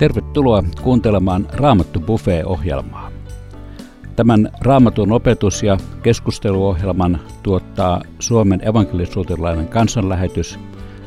Tervetuloa 0.00 0.62
kuuntelemaan 0.82 1.46
Raamattu 1.52 2.00
Buffet-ohjelmaa. 2.00 3.12
Tämän 4.16 4.48
Raamatun 4.60 5.12
opetus- 5.12 5.62
ja 5.62 5.76
keskusteluohjelman 6.02 7.20
tuottaa 7.42 8.02
Suomen 8.18 8.68
evankelisuutilainen 8.68 9.68
kansanlähetys, 9.68 10.58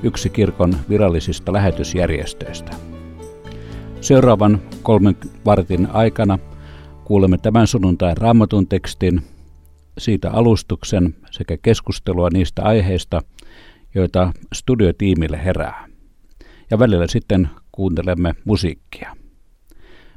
yksi 0.03 0.29
kirkon 0.29 0.75
virallisista 0.89 1.53
lähetysjärjestöistä. 1.53 2.71
Seuraavan 4.01 4.61
kolmen 4.83 5.15
vartin 5.45 5.87
aikana 5.91 6.39
kuulemme 7.03 7.37
tämän 7.37 7.67
sunnuntain 7.67 8.17
raamatun 8.17 8.67
tekstin, 8.67 9.21
siitä 9.97 10.31
alustuksen 10.31 11.15
sekä 11.31 11.57
keskustelua 11.57 12.29
niistä 12.33 12.63
aiheista, 12.63 13.21
joita 13.95 14.33
studiotiimille 14.53 15.45
herää. 15.45 15.87
Ja 16.71 16.79
välillä 16.79 17.07
sitten 17.07 17.49
kuuntelemme 17.73 18.35
musiikkia. 18.45 19.15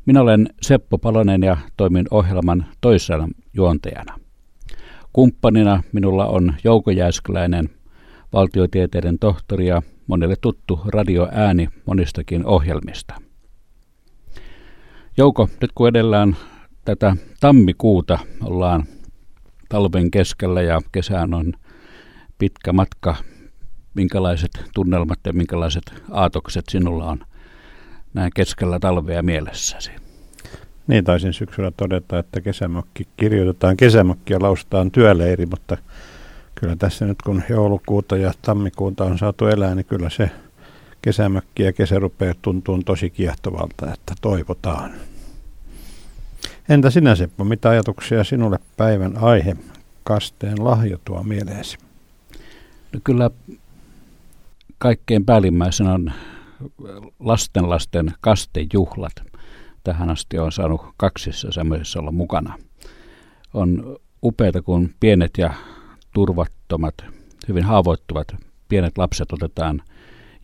Minä 0.06 0.20
olen 0.20 0.48
Seppo 0.62 0.98
Palonen 0.98 1.42
ja 1.42 1.56
toimin 1.77 2.06
ohjelman 2.10 2.66
toisena 2.80 3.28
juontajana. 3.55 4.19
Kumppanina 5.12 5.83
minulla 5.92 6.27
on 6.27 6.55
Jouko 6.64 6.91
Jääskeläinen, 6.91 7.70
valtiotieteiden 8.33 9.19
tohtori 9.19 9.66
ja 9.66 9.83
monelle 10.06 10.37
tuttu 10.41 10.80
radioääni 10.87 11.69
monistakin 11.87 12.47
ohjelmista. 12.47 13.14
Jouko, 15.17 15.48
nyt 15.61 15.70
kun 15.75 15.89
edellään 15.89 16.36
tätä 16.84 17.17
tammikuuta 17.41 18.19
ollaan 18.45 18.84
talven 19.69 20.11
keskellä 20.11 20.62
ja 20.62 20.80
kesään 20.92 21.34
on 21.34 21.52
pitkä 22.39 22.73
matka, 22.73 23.17
minkälaiset 23.95 24.50
tunnelmat 24.75 25.19
ja 25.27 25.33
minkälaiset 25.33 26.02
aatokset 26.11 26.64
sinulla 26.70 27.05
on 27.05 27.20
näin 28.17 28.31
keskellä 28.34 28.78
talvea 28.78 29.22
mielessäsi? 29.22 29.91
Niin, 30.86 31.05
taisin 31.05 31.33
syksyllä 31.33 31.70
todeta, 31.77 32.19
että 32.19 32.41
kesämökki 32.41 33.08
kirjoitetaan 33.17 33.77
kesämökki 33.77 34.33
ja 34.33 34.42
lausutaan 34.42 34.91
työleiri, 34.91 35.47
mutta 35.47 35.77
kyllä 36.55 36.77
tässä 36.77 37.06
nyt 37.06 37.23
kun 37.23 37.42
joulukuuta 37.50 38.17
ja 38.17 38.33
tammikuuta 38.42 39.05
on 39.05 39.19
saatu 39.19 39.47
elää, 39.47 39.75
niin 39.75 39.86
kyllä 39.86 40.11
se 40.11 40.31
kesämökki 41.03 41.62
ja 41.62 41.73
kesä 41.73 41.98
rupeaa 41.98 42.34
tuntuu 42.42 42.83
tosi 42.83 43.11
kiehtovalta, 43.11 43.92
että 43.95 44.14
toivotaan. 44.20 44.91
Entä 46.69 46.91
sinä 46.91 47.14
Seppo, 47.14 47.45
mitä 47.45 47.69
ajatuksia 47.69 48.25
sinulle 48.25 48.58
päivän 48.77 49.19
aihe 49.19 49.56
kasteen 50.05 50.64
lahjo 50.64 50.98
tuo 51.05 51.23
mieleesi? 51.23 51.78
No 52.92 53.01
kyllä 53.05 53.30
kaikkein 54.78 55.25
päällimmäisenä 55.25 55.95
on 55.95 56.12
lastenlasten 57.20 58.12
kastejuhlat. 58.20 59.12
Tähän 59.84 60.10
asti 60.10 60.38
on 60.38 60.52
saanut 60.52 60.80
kaksissa 60.96 61.52
semmoisissa 61.52 62.00
olla 62.00 62.12
mukana. 62.12 62.58
On 63.54 63.96
upeita, 64.24 64.62
kun 64.62 64.90
pienet 65.00 65.38
ja 65.38 65.54
turvattomat, 66.12 66.94
hyvin 67.48 67.64
haavoittuvat 67.64 68.36
pienet 68.68 68.98
lapset 68.98 69.32
otetaan 69.32 69.82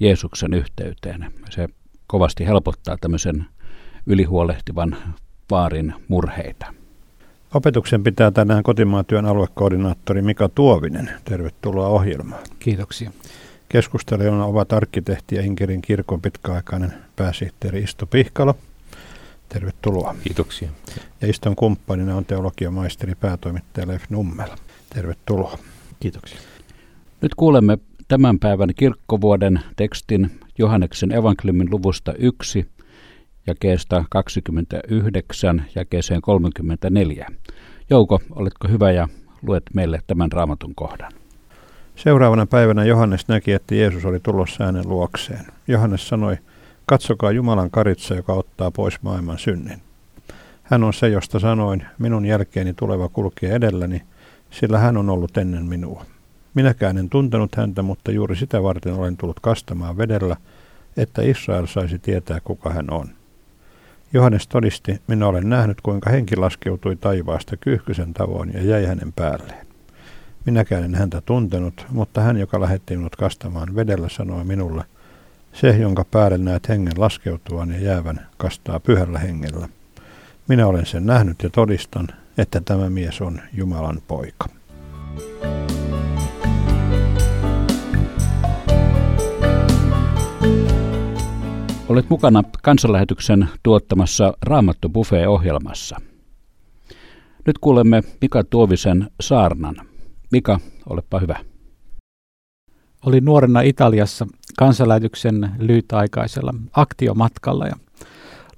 Jeesuksen 0.00 0.54
yhteyteen. 0.54 1.32
Se 1.50 1.68
kovasti 2.06 2.46
helpottaa 2.46 2.96
tämmöisen 3.00 3.46
ylihuolehtivan 4.06 4.96
vaarin 5.50 5.94
murheita. 6.08 6.74
Opetuksen 7.54 8.02
pitää 8.02 8.30
tänään 8.30 8.62
kotimaan 8.62 9.04
työn 9.04 9.26
aluekoordinaattori 9.26 10.22
Mika 10.22 10.48
Tuovinen. 10.48 11.10
Tervetuloa 11.24 11.86
ohjelmaan. 11.86 12.42
Kiitoksia. 12.58 13.10
Keskustelijana 13.72 14.44
ovat 14.44 14.72
arkkitehti 14.72 15.34
ja 15.34 15.42
Inkerin 15.42 15.82
kirkon 15.82 16.20
pitkäaikainen 16.20 16.92
pääsihteeri 17.16 17.82
Isto 17.82 18.06
Pihkalo. 18.06 18.54
Tervetuloa. 19.48 20.14
Kiitoksia. 20.24 20.68
Ja 21.20 21.28
Iston 21.28 21.56
kumppanina 21.56 22.16
on 22.16 22.24
teologiamaisteri 22.24 23.14
päätoimittaja 23.14 23.88
Leif 23.88 24.02
Nummel. 24.10 24.48
Tervetuloa. 24.94 25.58
Kiitoksia. 26.00 26.38
Nyt 27.20 27.34
kuulemme 27.34 27.78
tämän 28.08 28.38
päivän 28.38 28.68
kirkkovuoden 28.76 29.60
tekstin 29.76 30.30
Johanneksen 30.58 31.12
evankeliumin 31.12 31.70
luvusta 31.70 32.14
1 32.18 32.66
jakeesta 33.46 34.04
29 34.10 35.64
jakeeseen 35.74 36.20
34. 36.20 37.26
Jouko, 37.90 38.20
oletko 38.30 38.68
hyvä 38.68 38.90
ja 38.90 39.08
luet 39.42 39.64
meille 39.74 40.00
tämän 40.06 40.32
raamatun 40.32 40.74
kohdan? 40.74 41.21
Seuraavana 42.02 42.46
päivänä 42.46 42.84
Johannes 42.84 43.28
näki, 43.28 43.52
että 43.52 43.74
Jeesus 43.74 44.04
oli 44.04 44.20
tulossa 44.20 44.64
hänen 44.64 44.88
luokseen. 44.88 45.44
Johannes 45.68 46.08
sanoi, 46.08 46.36
katsokaa 46.86 47.30
Jumalan 47.30 47.70
karitsa, 47.70 48.14
joka 48.14 48.32
ottaa 48.32 48.70
pois 48.70 49.02
maailman 49.02 49.38
synnin. 49.38 49.82
Hän 50.62 50.84
on 50.84 50.94
se, 50.94 51.08
josta 51.08 51.38
sanoin, 51.38 51.86
minun 51.98 52.26
jälkeeni 52.26 52.74
tuleva 52.74 53.08
kulkee 53.08 53.54
edelläni, 53.54 54.02
sillä 54.50 54.78
hän 54.78 54.96
on 54.96 55.10
ollut 55.10 55.36
ennen 55.36 55.64
minua. 55.66 56.04
Minäkään 56.54 56.98
en 56.98 57.08
tuntenut 57.08 57.54
häntä, 57.56 57.82
mutta 57.82 58.12
juuri 58.12 58.36
sitä 58.36 58.62
varten 58.62 58.94
olen 58.94 59.16
tullut 59.16 59.40
kastamaan 59.40 59.98
vedellä, 59.98 60.36
että 60.96 61.22
Israel 61.22 61.66
saisi 61.66 61.98
tietää, 61.98 62.40
kuka 62.44 62.70
hän 62.70 62.90
on. 62.90 63.08
Johannes 64.12 64.48
todisti, 64.48 65.00
minä 65.06 65.26
olen 65.26 65.48
nähnyt, 65.48 65.80
kuinka 65.80 66.10
henki 66.10 66.36
laskeutui 66.36 66.96
taivaasta 66.96 67.56
kyyhkysen 67.56 68.14
tavoin 68.14 68.52
ja 68.54 68.62
jäi 68.62 68.86
hänen 68.86 69.12
päälleen. 69.12 69.71
Minäkään 70.46 70.84
en 70.84 70.94
häntä 70.94 71.20
tuntenut, 71.20 71.86
mutta 71.90 72.20
hän, 72.20 72.36
joka 72.36 72.60
lähetti 72.60 72.96
minut 72.96 73.16
kastamaan 73.16 73.74
vedellä, 73.74 74.08
sanoi 74.08 74.44
minulle, 74.44 74.84
se, 75.52 75.68
jonka 75.68 76.04
päälle 76.04 76.38
näet 76.38 76.68
hengen 76.68 76.92
laskeutuvan 76.96 77.70
ja 77.70 77.80
jäävän, 77.80 78.26
kastaa 78.36 78.80
pyhällä 78.80 79.18
hengellä. 79.18 79.68
Minä 80.48 80.66
olen 80.66 80.86
sen 80.86 81.06
nähnyt 81.06 81.42
ja 81.42 81.50
todistan, 81.50 82.08
että 82.38 82.60
tämä 82.64 82.90
mies 82.90 83.20
on 83.20 83.40
Jumalan 83.52 84.02
poika. 84.08 84.48
Olet 91.88 92.10
mukana 92.10 92.42
kansanlähetyksen 92.62 93.48
tuottamassa 93.62 94.32
Raamattu 94.42 94.88
Buffet-ohjelmassa. 94.88 95.96
Nyt 97.46 97.58
kuulemme 97.58 98.02
Mika 98.20 98.44
Tuovisen 98.44 99.10
saarnan. 99.20 99.91
Mika, 100.32 100.60
olepa 100.88 101.18
hyvä. 101.20 101.38
Olin 103.06 103.24
nuorena 103.24 103.60
Italiassa 103.60 104.26
kansanlähetyksen 104.58 105.50
lyhytaikaisella 105.58 106.54
aktiomatkalla 106.72 107.66
ja 107.66 107.74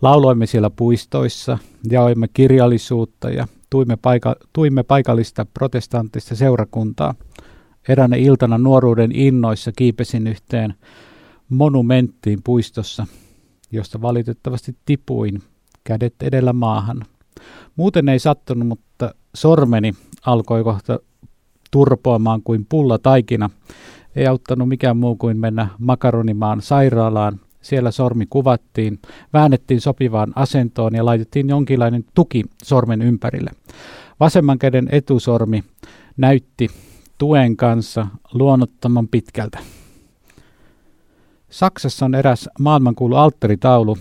lauloimme 0.02 0.46
siellä 0.46 0.70
puistoissa, 0.70 1.58
jaoimme 1.90 2.28
kirjallisuutta 2.32 3.30
ja 3.30 3.46
tuimme, 3.70 3.96
paika- 3.96 4.36
tuimme 4.52 4.82
paikallista 4.82 5.46
protestanttista 5.54 6.36
seurakuntaa. 6.36 7.14
Eräänä 7.88 8.16
iltana 8.16 8.58
nuoruuden 8.58 9.12
innoissa 9.12 9.72
kiipesin 9.76 10.26
yhteen 10.26 10.74
monumenttiin 11.48 12.38
puistossa, 12.44 13.06
josta 13.72 14.02
valitettavasti 14.02 14.76
tipuin 14.84 15.42
kädet 15.84 16.14
edellä 16.22 16.52
maahan. 16.52 17.02
Muuten 17.76 18.08
ei 18.08 18.18
sattunut, 18.18 18.68
mutta 18.68 19.14
sormeni 19.34 19.92
alkoi 20.26 20.64
kohta 20.64 20.98
turpoamaan 21.74 22.42
kuin 22.42 22.66
pulla 22.68 22.98
taikina. 22.98 23.50
Ei 24.16 24.26
auttanut 24.26 24.68
mikään 24.68 24.96
muu 24.96 25.16
kuin 25.16 25.38
mennä 25.38 25.68
makaronimaan 25.78 26.62
sairaalaan. 26.62 27.40
Siellä 27.62 27.90
sormi 27.90 28.26
kuvattiin, 28.30 28.98
väännettiin 29.32 29.80
sopivaan 29.80 30.32
asentoon 30.36 30.94
ja 30.94 31.04
laitettiin 31.04 31.48
jonkinlainen 31.48 32.04
tuki 32.14 32.44
sormen 32.62 33.02
ympärille. 33.02 33.50
Vasemman 34.20 34.58
käden 34.58 34.88
etusormi 34.92 35.64
näytti 36.16 36.68
tuen 37.18 37.56
kanssa 37.56 38.06
luonnottoman 38.32 39.08
pitkältä. 39.08 39.58
Saksassa 41.50 42.04
on 42.04 42.14
eräs 42.14 42.48
maailmankuulu 42.58 43.16
alttaritaulu, 43.16 43.98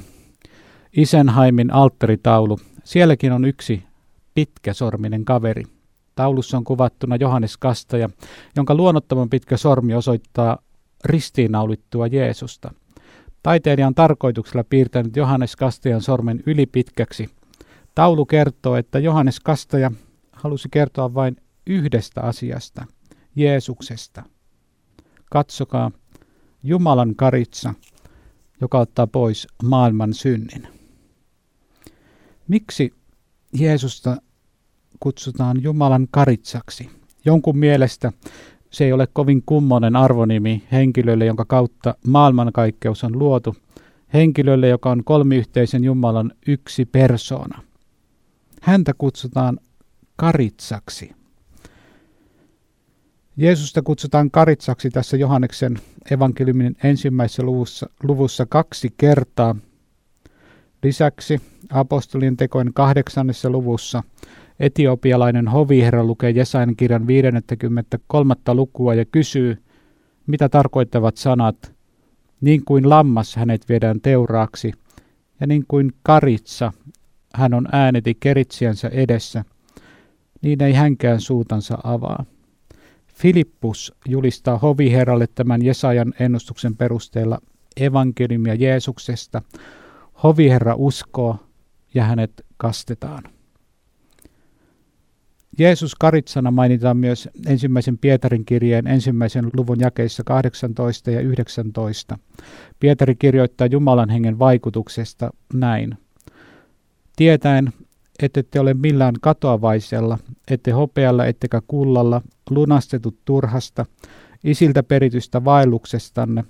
Isenheimin 0.97 1.73
alttaritaulu. 1.73 2.59
Sielläkin 2.83 3.31
on 3.31 3.45
yksi 3.45 3.83
pitkäsorminen 4.33 5.25
kaveri. 5.25 5.72
Taulussa 6.15 6.57
on 6.57 6.63
kuvattuna 6.63 7.15
Johannes 7.15 7.57
Kastaja, 7.57 8.09
jonka 8.55 8.75
luonnottoman 8.75 9.29
pitkä 9.29 9.57
sormi 9.57 9.93
osoittaa 9.93 10.57
ristiinnaulittua 11.05 12.07
Jeesusta. 12.07 12.73
Taiteilija 13.43 13.87
on 13.87 13.95
tarkoituksella 13.95 14.63
piirtänyt 14.63 15.15
Johannes 15.15 15.55
Kastajan 15.55 16.01
sormen 16.01 16.43
ylipitkäksi. 16.45 17.29
Taulu 17.95 18.25
kertoo, 18.25 18.75
että 18.75 18.99
Johannes 18.99 19.39
Kastaja 19.39 19.91
halusi 20.31 20.69
kertoa 20.71 21.13
vain 21.13 21.37
yhdestä 21.67 22.21
asiasta, 22.21 22.85
Jeesuksesta. 23.35 24.23
Katsokaa, 25.31 25.91
Jumalan 26.63 27.15
karitsa, 27.15 27.73
joka 28.61 28.79
ottaa 28.79 29.07
pois 29.07 29.47
maailman 29.63 30.13
synnin. 30.13 30.67
Miksi 32.47 32.93
Jeesusta 33.59 34.17
kutsutaan 35.03 35.63
Jumalan 35.63 36.07
karitsaksi? 36.11 36.89
Jonkun 37.25 37.57
mielestä 37.57 38.11
se 38.71 38.85
ei 38.85 38.93
ole 38.93 39.07
kovin 39.13 39.43
kummonen 39.45 39.95
arvonimi 39.95 40.63
henkilölle, 40.71 41.25
jonka 41.25 41.45
kautta 41.45 41.95
maailmankaikkeus 42.07 43.03
on 43.03 43.19
luotu, 43.19 43.55
henkilölle, 44.13 44.67
joka 44.67 44.91
on 44.91 45.03
kolmiyhteisen 45.03 45.83
Jumalan 45.83 46.31
yksi 46.47 46.85
persoona. 46.85 47.61
Häntä 48.61 48.93
kutsutaan 48.97 49.59
karitsaksi. 50.15 51.11
Jeesusta 53.37 53.81
kutsutaan 53.81 54.31
karitsaksi 54.31 54.89
tässä 54.89 55.17
Johanneksen 55.17 55.79
evankeliumin 56.11 56.75
ensimmäisessä 56.83 57.43
luvussa, 57.43 57.89
luvussa 58.03 58.45
kaksi 58.45 58.93
kertaa. 58.97 59.55
Lisäksi 60.83 61.41
apostolien 61.69 62.37
tekojen 62.37 62.73
kahdeksannessa 62.73 63.49
luvussa 63.49 64.03
etiopialainen 64.63 65.47
hoviherra 65.47 66.03
lukee 66.03 66.29
Jesajan 66.29 66.75
kirjan 66.75 67.07
53. 67.07 68.35
lukua 68.53 68.93
ja 68.93 69.05
kysyy, 69.05 69.63
mitä 70.27 70.49
tarkoittavat 70.49 71.17
sanat, 71.17 71.73
niin 72.41 72.65
kuin 72.65 72.89
lammas 72.89 73.35
hänet 73.35 73.69
viedään 73.69 74.01
teuraaksi, 74.01 74.71
ja 75.39 75.47
niin 75.47 75.65
kuin 75.67 75.91
karitsa 76.03 76.73
hän 77.35 77.53
on 77.53 77.67
ääneti 77.71 78.17
keritsiänsä 78.19 78.87
edessä, 78.87 79.45
niin 80.41 80.63
ei 80.63 80.73
hänkään 80.73 81.21
suutansa 81.21 81.77
avaa. 81.83 82.25
Filippus 83.07 83.93
julistaa 84.07 84.57
hoviherralle 84.57 85.27
tämän 85.35 85.65
Jesajan 85.65 86.13
ennustuksen 86.19 86.75
perusteella 86.75 87.39
evankeliumia 87.77 88.55
Jeesuksesta. 88.55 89.41
Hoviherra 90.23 90.75
uskoo 90.77 91.37
ja 91.93 92.03
hänet 92.03 92.45
kastetaan. 92.57 93.32
Jeesus 95.57 95.95
karitsana 95.95 96.51
mainitaan 96.51 96.97
myös 96.97 97.29
ensimmäisen 97.47 97.97
Pietarin 97.97 98.45
kirjeen 98.45 98.87
ensimmäisen 98.87 99.49
luvun 99.53 99.79
jakeissa 99.79 100.23
18 100.23 101.11
ja 101.11 101.21
19. 101.21 102.19
Pietari 102.79 103.15
kirjoittaa 103.15 103.67
Jumalan 103.67 104.09
hengen 104.09 104.39
vaikutuksesta 104.39 105.29
näin. 105.53 105.97
Tietäen, 107.15 107.73
ette 108.19 108.59
ole 108.59 108.73
millään 108.73 109.15
katoavaisella, 109.21 110.17
ette 110.47 110.71
hopealla 110.71 111.25
ettekä 111.25 111.61
kullalla, 111.67 112.21
lunastetut 112.49 113.17
turhasta, 113.25 113.85
isiltä 114.43 114.83
peritystä 114.83 115.45
vaelluksestanne, 115.45 116.43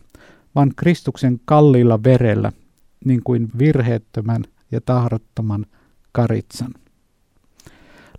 vaan 0.56 0.72
Kristuksen 0.76 1.40
kalliilla 1.46 2.04
verellä, 2.04 2.52
niin 3.06 3.24
kuin 3.24 3.50
virheettömän 3.60 4.44
ja 4.72 4.82
tahdottoman 4.82 5.66
karitsan. 6.12 6.74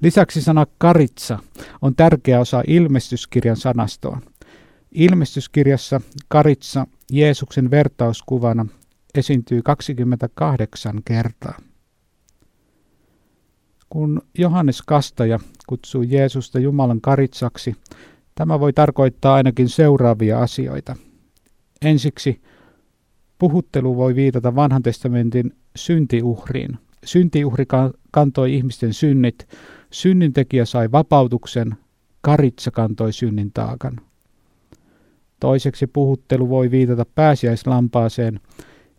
Lisäksi 0.00 0.42
sana 0.42 0.66
karitsa 0.78 1.38
on 1.82 1.94
tärkeä 1.94 2.40
osa 2.40 2.62
ilmestyskirjan 2.66 3.56
sanastoa. 3.56 4.20
Ilmestyskirjassa 4.92 6.00
karitsa 6.28 6.86
Jeesuksen 7.12 7.70
vertauskuvana 7.70 8.66
esiintyy 9.14 9.62
28 9.62 11.02
kertaa. 11.04 11.58
Kun 13.88 14.22
Johannes 14.38 14.82
Kastaja 14.82 15.38
kutsuu 15.66 16.02
Jeesusta 16.02 16.58
Jumalan 16.58 17.00
karitsaksi, 17.00 17.76
tämä 18.34 18.60
voi 18.60 18.72
tarkoittaa 18.72 19.34
ainakin 19.34 19.68
seuraavia 19.68 20.40
asioita. 20.40 20.96
Ensiksi 21.82 22.40
puhuttelu 23.38 23.96
voi 23.96 24.14
viitata 24.14 24.54
vanhan 24.56 24.82
testamentin 24.82 25.52
syntiuhriin. 25.76 26.78
Syntiuhri 27.04 27.66
kantoi 28.10 28.54
ihmisten 28.54 28.92
synnit, 28.92 29.48
synnintekijä 29.94 30.64
sai 30.64 30.92
vapautuksen, 30.92 31.74
karitsa 32.20 32.70
kantoi 32.70 33.12
synnin 33.12 33.50
taakan. 33.54 34.00
Toiseksi 35.40 35.86
puhuttelu 35.86 36.48
voi 36.48 36.70
viitata 36.70 37.06
pääsiäislampaaseen. 37.14 38.40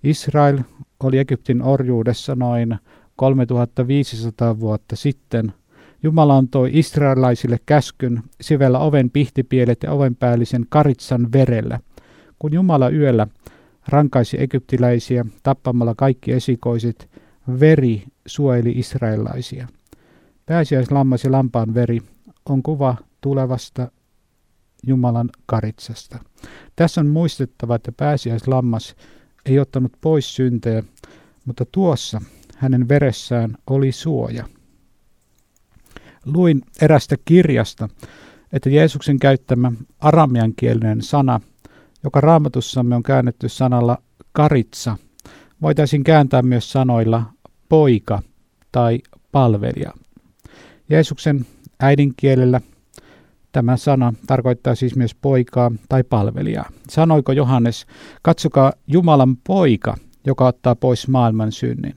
Israel 0.03 0.59
oli 1.03 1.17
Egyptin 1.17 1.61
orjuudessa 1.61 2.35
noin 2.35 2.75
3500 3.15 4.59
vuotta 4.59 4.95
sitten 4.95 5.53
Jumala 6.03 6.37
antoi 6.37 6.69
israelaisille 6.73 7.57
käskyn 7.65 8.23
sivellä 8.41 8.79
oven 8.79 9.09
pihtipielet 9.09 9.83
ja 9.83 9.91
ovenpäällisen 9.91 10.65
karitsan 10.69 11.31
verellä. 11.31 11.79
Kun 12.39 12.53
Jumala 12.53 12.89
yöllä 12.89 13.27
rankaisi 13.87 14.41
egyptiläisiä 14.41 15.25
tappamalla 15.43 15.95
kaikki 15.97 16.31
esikoiset, 16.31 17.09
veri 17.59 18.03
suojeli 18.25 18.71
israelaisia. 18.71 19.67
Pääsiäislammas 20.45 21.23
ja 21.23 21.31
lampaan 21.31 21.73
veri 21.73 22.01
on 22.49 22.63
kuva 22.63 22.95
tulevasta 23.21 23.91
Jumalan 24.87 25.29
karitsasta. 25.45 26.19
Tässä 26.75 27.01
on 27.01 27.07
muistettava, 27.07 27.75
että 27.75 27.91
pääsiäislammas 27.91 28.95
ei 29.45 29.59
ottanut 29.59 29.91
pois 30.01 30.35
syntejä, 30.35 30.83
mutta 31.45 31.65
tuossa 31.71 32.21
hänen 32.57 32.89
veressään 32.89 33.57
oli 33.69 33.91
suoja. 33.91 34.45
Luin 36.25 36.61
erästä 36.81 37.15
kirjasta, 37.25 37.89
että 38.53 38.69
Jeesuksen 38.69 39.19
käyttämä 39.19 39.71
aramiankielinen 39.99 41.01
sana, 41.01 41.41
joka 42.03 42.21
raamatussamme 42.21 42.95
on 42.95 43.03
käännetty 43.03 43.49
sanalla 43.49 43.97
karitsa, 44.31 44.97
voitaisiin 45.61 46.03
kääntää 46.03 46.41
myös 46.41 46.71
sanoilla 46.71 47.23
poika 47.69 48.21
tai 48.71 48.99
palvelija. 49.31 49.93
Jeesuksen 50.89 51.45
äidinkielellä 51.79 52.61
tämä 53.51 53.77
sana 53.77 54.13
tarkoittaa 54.27 54.75
siis 54.75 54.95
myös 54.95 55.15
poikaa 55.15 55.71
tai 55.89 56.03
palvelijaa. 56.03 56.69
Sanoiko 56.89 57.31
Johannes, 57.31 57.85
katsokaa 58.21 58.73
Jumalan 58.87 59.37
poika, 59.37 59.97
joka 60.25 60.47
ottaa 60.47 60.75
pois 60.75 61.07
maailman 61.07 61.51
synnin. 61.51 61.95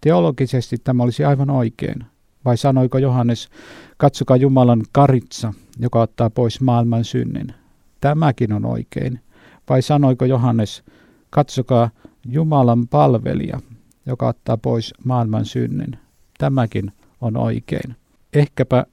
Teologisesti 0.00 0.76
tämä 0.84 1.02
olisi 1.02 1.24
aivan 1.24 1.50
oikein. 1.50 2.04
Vai 2.44 2.56
sanoiko 2.56 2.98
Johannes, 2.98 3.48
katsokaa 3.96 4.36
Jumalan 4.36 4.82
karitsa, 4.92 5.54
joka 5.78 6.00
ottaa 6.00 6.30
pois 6.30 6.60
maailman 6.60 7.04
synnin. 7.04 7.54
Tämäkin 8.00 8.52
on 8.52 8.64
oikein. 8.64 9.20
Vai 9.68 9.82
sanoiko 9.82 10.24
Johannes, 10.24 10.82
katsokaa 11.30 11.90
Jumalan 12.26 12.88
palvelija, 12.88 13.60
joka 14.06 14.28
ottaa 14.28 14.56
pois 14.56 14.94
maailman 15.04 15.44
synnin. 15.44 15.98
Tämäkin 16.38 16.92
on 17.20 17.36
oikein. 17.36 17.96
Ehkäpä 18.32 18.86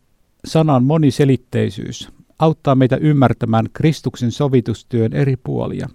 sanan 0.46 0.84
moniselitteisyys 0.84 2.10
auttaa 2.40 2.76
meitä 2.76 2.96
ymmärtämään 2.96 3.66
Kristuksen 3.74 4.32
sovitustyön 4.32 5.14
eri 5.14 5.36
puolia. 5.36 5.90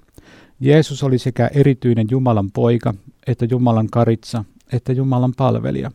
Jeesus 0.60 1.02
oli 1.02 1.18
sekä 1.18 1.50
erityinen 1.54 2.06
Jumalan 2.10 2.50
poika 2.50 2.94
että 3.26 3.46
Jumalan 3.50 3.86
karitsa 3.90 4.44
että 4.72 4.92
Jumalan 4.92 5.32
palvelija. 5.36 5.90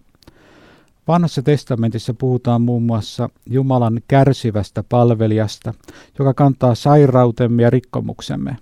Vanhassa 1.07 1.41
testamentissa 1.41 2.13
puhutaan 2.13 2.61
muun 2.61 2.83
muassa 2.83 3.29
Jumalan 3.49 4.01
kärsivästä 4.07 4.83
palvelijasta, 4.89 5.73
joka 6.19 6.33
kantaa 6.33 6.75
sairautemme 6.75 7.63
ja 7.63 7.69
rikkomuksemme. 7.69 8.57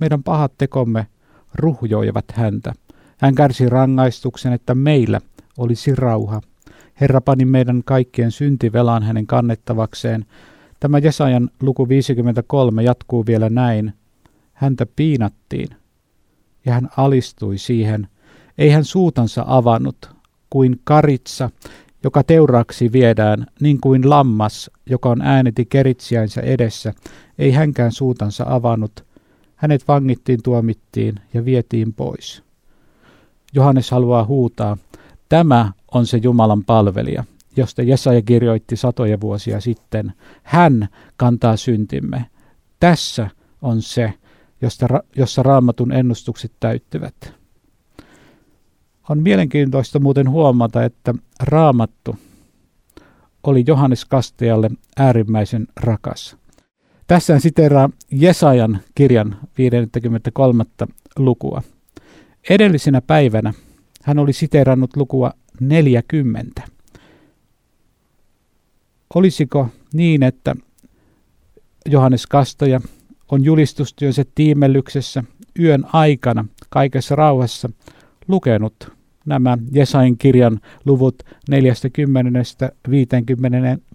Meidän 0.00 0.22
pahat 0.22 0.52
tekomme 0.58 1.06
ruhjoivat 1.54 2.24
häntä. 2.32 2.72
Hän 3.18 3.34
kärsi 3.34 3.68
rangaistuksen, 3.68 4.52
että 4.52 4.74
meillä 4.74 5.20
olisi 5.58 5.94
rauha. 5.94 6.40
Herra 7.00 7.20
pani 7.20 7.44
meidän 7.44 7.82
kaikkien 7.84 8.30
syntivelan 8.30 9.02
hänen 9.02 9.26
kannettavakseen. 9.26 10.26
Tämä 10.80 10.98
Jesajan 10.98 11.50
luku 11.62 11.88
53 11.88 12.82
jatkuu 12.82 13.26
vielä 13.26 13.50
näin. 13.50 13.92
Häntä 14.52 14.86
piinattiin 14.96 15.68
ja 16.66 16.72
hän 16.72 16.88
alistui 16.96 17.58
siihen– 17.58 18.08
ei 18.58 18.70
hän 18.70 18.84
suutansa 18.84 19.44
avannut, 19.46 20.10
kuin 20.50 20.80
karitsa, 20.84 21.50
joka 22.04 22.22
teuraaksi 22.22 22.92
viedään, 22.92 23.46
niin 23.60 23.80
kuin 23.80 24.10
lammas, 24.10 24.70
joka 24.86 25.08
on 25.08 25.22
ääneti 25.22 25.64
keritsiäinsä 25.64 26.40
edessä, 26.40 26.94
ei 27.38 27.52
hänkään 27.52 27.92
suutansa 27.92 28.44
avannut. 28.48 29.04
Hänet 29.56 29.88
vangittiin, 29.88 30.42
tuomittiin 30.42 31.14
ja 31.34 31.44
vietiin 31.44 31.92
pois. 31.92 32.42
Johannes 33.52 33.90
haluaa 33.90 34.24
huutaa, 34.24 34.76
tämä 35.28 35.72
on 35.94 36.06
se 36.06 36.20
Jumalan 36.22 36.64
palvelija, 36.64 37.24
josta 37.56 37.82
Jesaja 37.82 38.22
kirjoitti 38.22 38.76
satoja 38.76 39.20
vuosia 39.20 39.60
sitten. 39.60 40.12
Hän 40.42 40.88
kantaa 41.16 41.56
syntimme. 41.56 42.24
Tässä 42.80 43.30
on 43.62 43.82
se, 43.82 44.14
josta, 44.62 44.86
jossa 45.16 45.42
raamatun 45.42 45.92
ennustukset 45.92 46.52
täyttyvät. 46.60 47.14
On 49.08 49.22
mielenkiintoista 49.22 49.98
muuten 50.00 50.30
huomata, 50.30 50.84
että 50.84 51.14
raamattu 51.40 52.16
oli 53.42 53.64
Johannes 53.66 54.04
Kastajalle 54.04 54.70
äärimmäisen 54.96 55.66
rakas. 55.76 56.36
Tässä 57.06 57.34
on 57.34 57.40
siteeraa 57.40 57.90
Jesajan 58.10 58.78
kirjan 58.94 59.36
53. 59.58 60.64
lukua. 61.18 61.62
Edellisenä 62.50 63.00
päivänä 63.00 63.54
hän 64.08 64.18
oli 64.18 64.32
siteerannut 64.32 64.96
lukua 64.96 65.32
40. 65.60 66.62
Olisiko 69.14 69.68
niin, 69.92 70.22
että 70.22 70.56
Johannes 71.86 72.26
Kastaja 72.26 72.80
on 73.28 73.44
julistustyönsä 73.44 74.24
tiimellyksessä 74.34 75.24
yön 75.58 75.84
aikana 75.92 76.44
kaikessa 76.68 77.16
rauhassa 77.16 77.70
lukenut 78.28 78.98
nämä 79.26 79.58
Jesain 79.72 80.18
kirjan 80.18 80.60
luvut 80.84 81.22
40 81.50 82.42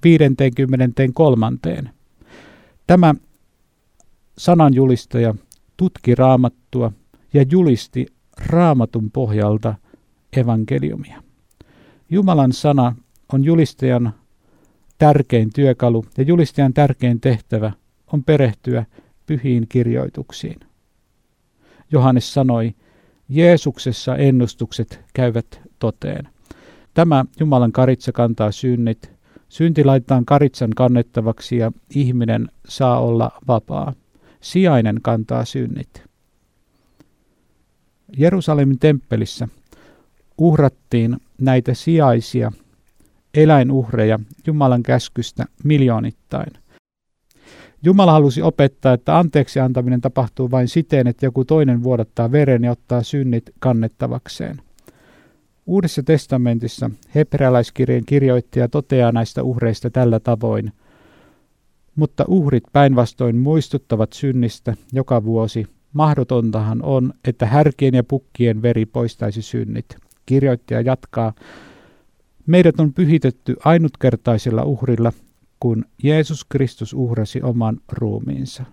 53. 0.04 1.48
Tämä 2.88 3.16
sananjulistaja 4.38 5.36
tutki 5.78 6.16
raamattua 6.16 6.92
ja 7.34 7.46
julisti 7.52 8.06
raamatun 8.46 9.12
pohjalta 9.12 9.76
evankeliumia. 10.38 11.24
Jumalan 12.14 12.54
sana 12.54 12.96
on 13.34 13.44
julistajan 13.44 14.14
tärkein 14.98 15.50
työkalu 15.56 16.06
ja 16.18 16.24
julistajan 16.24 16.74
tärkein 16.74 17.22
tehtävä 17.22 17.72
on 18.14 18.24
perehtyä 18.24 18.86
pyhiin 19.26 19.66
kirjoituksiin. 19.70 20.60
Johannes 21.92 22.34
sanoi, 22.34 22.76
Jeesuksessa 23.30 24.16
ennustukset 24.16 25.02
käyvät 25.14 25.62
toteen. 25.80 26.28
Tämä 26.94 27.26
Jumalan 27.40 27.72
karitsa 27.72 28.12
kantaa 28.12 28.52
synnit. 28.52 29.12
Synti 29.50 29.84
laitetaan 29.84 30.26
karitsan 30.26 30.72
kannettavaksi 30.76 31.58
ja 31.58 31.72
ihminen 31.96 32.48
saa 32.68 33.00
olla 33.00 33.32
vapaa. 33.48 33.94
Sijainen 34.42 35.00
kantaa 35.02 35.46
synnit. 35.46 36.04
Jerusalemin 38.18 38.80
temppelissä 38.80 39.48
uhrattiin 40.38 41.18
näitä 41.44 41.74
sijaisia 41.74 42.52
eläinuhreja 43.34 44.20
Jumalan 44.48 44.84
käskystä 44.84 45.46
miljoonittain. 45.64 46.54
Jumala 47.84 48.12
halusi 48.12 48.42
opettaa, 48.42 48.94
että 48.94 49.18
anteeksi 49.18 49.60
antaminen 49.60 50.02
tapahtuu 50.02 50.52
vain 50.52 50.68
siten, 50.68 51.08
että 51.08 51.26
joku 51.26 51.46
toinen 51.46 51.84
vuodattaa 51.84 52.32
veren 52.32 52.64
ja 52.64 52.72
ottaa 52.72 53.04
synnit 53.04 53.44
kannettavakseen. 53.60 54.62
Uudessa 55.66 56.04
testamentissa 56.04 56.90
hebrealaiskirjeen 57.16 58.06
kirjoittaja 58.06 58.68
toteaa 58.68 59.12
näistä 59.12 59.44
uhreista 59.44 59.90
tällä 59.90 60.20
tavoin. 60.20 60.72
Mutta 61.96 62.26
uhrit 62.28 62.64
päinvastoin 62.74 63.38
muistuttavat 63.38 64.14
synnistä 64.14 64.76
joka 64.94 65.24
vuosi. 65.24 65.66
Mahdotontahan 65.94 66.84
on, 66.84 67.14
että 67.28 67.46
härkien 67.46 67.94
ja 67.94 68.04
pukkien 68.04 68.62
veri 68.62 68.86
poistaisi 68.86 69.42
synnit. 69.42 69.98
Kirjoittaja 70.26 70.82
jatkaa, 70.82 71.34
Meidät 72.46 72.80
on 72.80 72.94
pyhitetty 72.94 73.56
ainutkertaisella 73.66 74.64
uhrilla, 74.64 75.12
kun 75.60 75.86
Jeesus 76.04 76.46
Kristus 76.46 76.94
uhrasi 76.94 77.42
oman 77.42 77.80
ruumiinsa. 77.92 78.64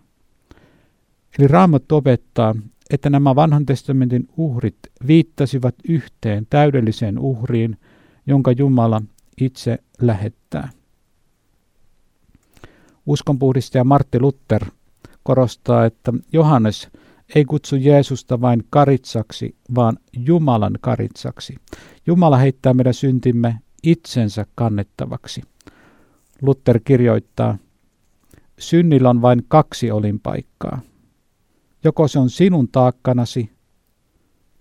Eli 1.39 1.49
Raamattu 1.49 1.97
opettaa, 1.97 2.55
että 2.91 3.11
nämä 3.11 3.35
vanhan 3.35 3.67
testamentin 3.67 4.29
uhrit 4.37 4.79
viittasivat 5.07 5.75
yhteen 5.89 6.47
täydelliseen 6.51 7.19
uhriin, 7.19 7.77
jonka 8.27 8.53
Jumala 8.53 9.03
itse 9.41 9.79
lähettää. 10.01 10.71
Uskonpuhdistaja 13.07 13.85
Martti 13.85 14.21
Luther 14.21 14.65
korostaa, 15.23 15.85
että 15.85 16.13
Johannes 16.33 16.89
ei 17.35 17.45
kutsu 17.45 17.77
Jeesusta 17.77 18.41
vain 18.41 18.65
karitsaksi, 18.71 19.57
vaan 19.75 19.99
Jumalan 20.17 20.79
karitsaksi. 20.81 21.57
Jumala 22.07 22.37
heittää 22.37 22.75
meidän 22.75 22.95
syntimme 22.95 23.59
itsensä 23.83 24.47
kannettavaksi. 24.55 25.43
Luther 26.43 26.81
kirjoittaa, 26.85 27.59
synnillä 28.59 29.11
on 29.11 29.23
vain 29.23 29.45
kaksi 29.49 29.91
olinpaikkaa. 29.91 30.81
Joko 31.85 32.09
se 32.09 32.19
on 32.19 32.31
sinun 32.31 32.69
taakkanasi, 32.69 33.51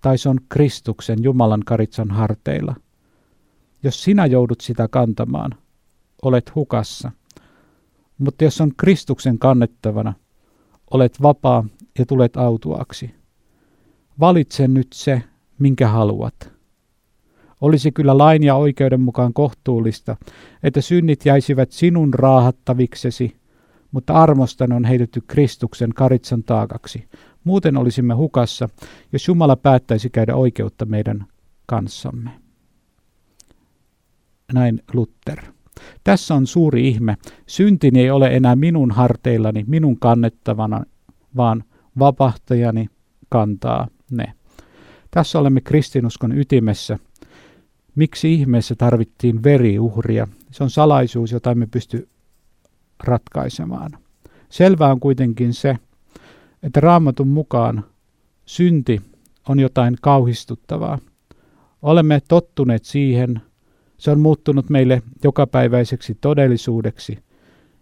tai 0.00 0.18
se 0.18 0.28
on 0.28 0.38
Kristuksen 0.48 1.22
Jumalan 1.22 1.62
karitsan 1.66 2.10
harteilla. 2.10 2.74
Jos 3.82 4.04
sinä 4.04 4.26
joudut 4.26 4.60
sitä 4.60 4.88
kantamaan, 4.88 5.50
olet 6.22 6.54
hukassa. 6.54 7.10
Mutta 8.18 8.44
jos 8.44 8.60
on 8.60 8.72
Kristuksen 8.76 9.38
kannettavana, 9.38 10.14
olet 10.90 11.22
vapaa 11.22 11.64
ja 12.00 12.06
tulet 12.06 12.36
autuaksi. 12.36 13.14
Valitse 14.20 14.68
nyt 14.68 14.88
se, 14.92 15.22
minkä 15.58 15.88
haluat. 15.88 16.52
Olisi 17.60 17.92
kyllä 17.92 18.18
lain 18.18 18.42
ja 18.42 18.54
oikeuden 18.54 19.00
mukaan 19.00 19.32
kohtuullista, 19.32 20.16
että 20.62 20.80
synnit 20.80 21.26
jäisivät 21.26 21.72
sinun 21.72 22.14
raahattaviksesi, 22.14 23.36
mutta 23.92 24.12
armostan 24.12 24.72
on 24.72 24.84
heitetty 24.84 25.20
Kristuksen 25.26 25.90
karitsan 25.94 26.42
taakaksi. 26.42 27.08
Muuten 27.44 27.76
olisimme 27.76 28.14
hukassa, 28.14 28.68
jos 29.12 29.28
Jumala 29.28 29.56
päättäisi 29.56 30.10
käydä 30.10 30.34
oikeutta 30.34 30.84
meidän 30.84 31.26
kanssamme. 31.66 32.30
Näin 34.52 34.82
Luther. 34.92 35.38
Tässä 36.04 36.34
on 36.34 36.46
suuri 36.46 36.88
ihme. 36.88 37.16
Syntini 37.46 38.00
ei 38.00 38.10
ole 38.10 38.36
enää 38.36 38.56
minun 38.56 38.90
harteillani, 38.90 39.64
minun 39.66 39.98
kannettavana, 39.98 40.84
vaan 41.36 41.64
vapahtajani 41.98 42.88
kantaa 43.28 43.88
ne. 44.10 44.32
Tässä 45.10 45.38
olemme 45.38 45.60
kristinuskon 45.60 46.38
ytimessä– 46.38 46.98
Miksi 47.94 48.34
ihmeessä 48.34 48.74
tarvittiin 48.74 49.42
veriuhria? 49.42 50.28
Se 50.50 50.64
on 50.64 50.70
salaisuus, 50.70 51.32
jota 51.32 51.50
emme 51.50 51.66
pysty 51.66 52.08
ratkaisemaan. 53.04 53.98
Selvää 54.48 54.92
on 54.92 55.00
kuitenkin 55.00 55.54
se, 55.54 55.76
että 56.62 56.80
raamatun 56.80 57.28
mukaan 57.28 57.84
synti 58.46 59.00
on 59.48 59.60
jotain 59.60 59.96
kauhistuttavaa. 60.00 60.98
Olemme 61.82 62.20
tottuneet 62.28 62.84
siihen, 62.84 63.40
se 63.98 64.10
on 64.10 64.20
muuttunut 64.20 64.70
meille 64.70 65.02
jokapäiväiseksi 65.24 66.18
todellisuudeksi, 66.20 67.18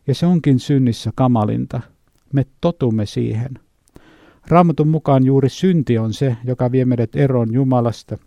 ja 0.06 0.14
se 0.14 0.26
onkin 0.26 0.58
synnissä 0.58 1.10
kamalinta. 1.14 1.80
Me 2.32 2.46
totumme 2.60 3.06
siihen. 3.06 3.58
Raamatun 4.48 4.88
mukaan 4.88 5.24
juuri 5.24 5.48
synti 5.48 5.98
on 5.98 6.12
se, 6.12 6.36
joka 6.44 6.72
vie 6.72 6.84
meidät 6.84 7.16
eroon 7.16 7.54
Jumalasta, 7.54 8.18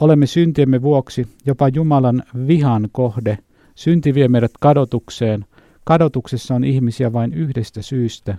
Olemme 0.00 0.26
syntiemme 0.26 0.82
vuoksi 0.82 1.28
jopa 1.46 1.68
Jumalan 1.68 2.22
vihan 2.46 2.88
kohde. 2.92 3.38
Synti 3.74 4.14
vie 4.14 4.28
meidät 4.28 4.50
kadotukseen. 4.60 5.44
Kadotuksessa 5.84 6.54
on 6.54 6.64
ihmisiä 6.64 7.12
vain 7.12 7.34
yhdestä 7.34 7.82
syystä. 7.82 8.38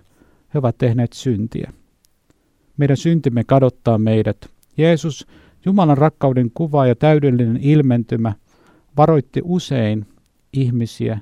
He 0.53 0.59
ovat 0.59 0.77
tehneet 0.77 1.13
syntiä. 1.13 1.73
Meidän 2.77 2.97
syntimme 2.97 3.43
kadottaa 3.43 3.97
meidät. 3.97 4.49
Jeesus, 4.77 5.27
Jumalan 5.65 5.97
rakkauden 5.97 6.51
kuva 6.53 6.87
ja 6.87 6.95
täydellinen 6.95 7.57
ilmentymä, 7.57 8.33
varoitti 8.97 9.41
usein 9.43 10.05
ihmisiä 10.53 11.19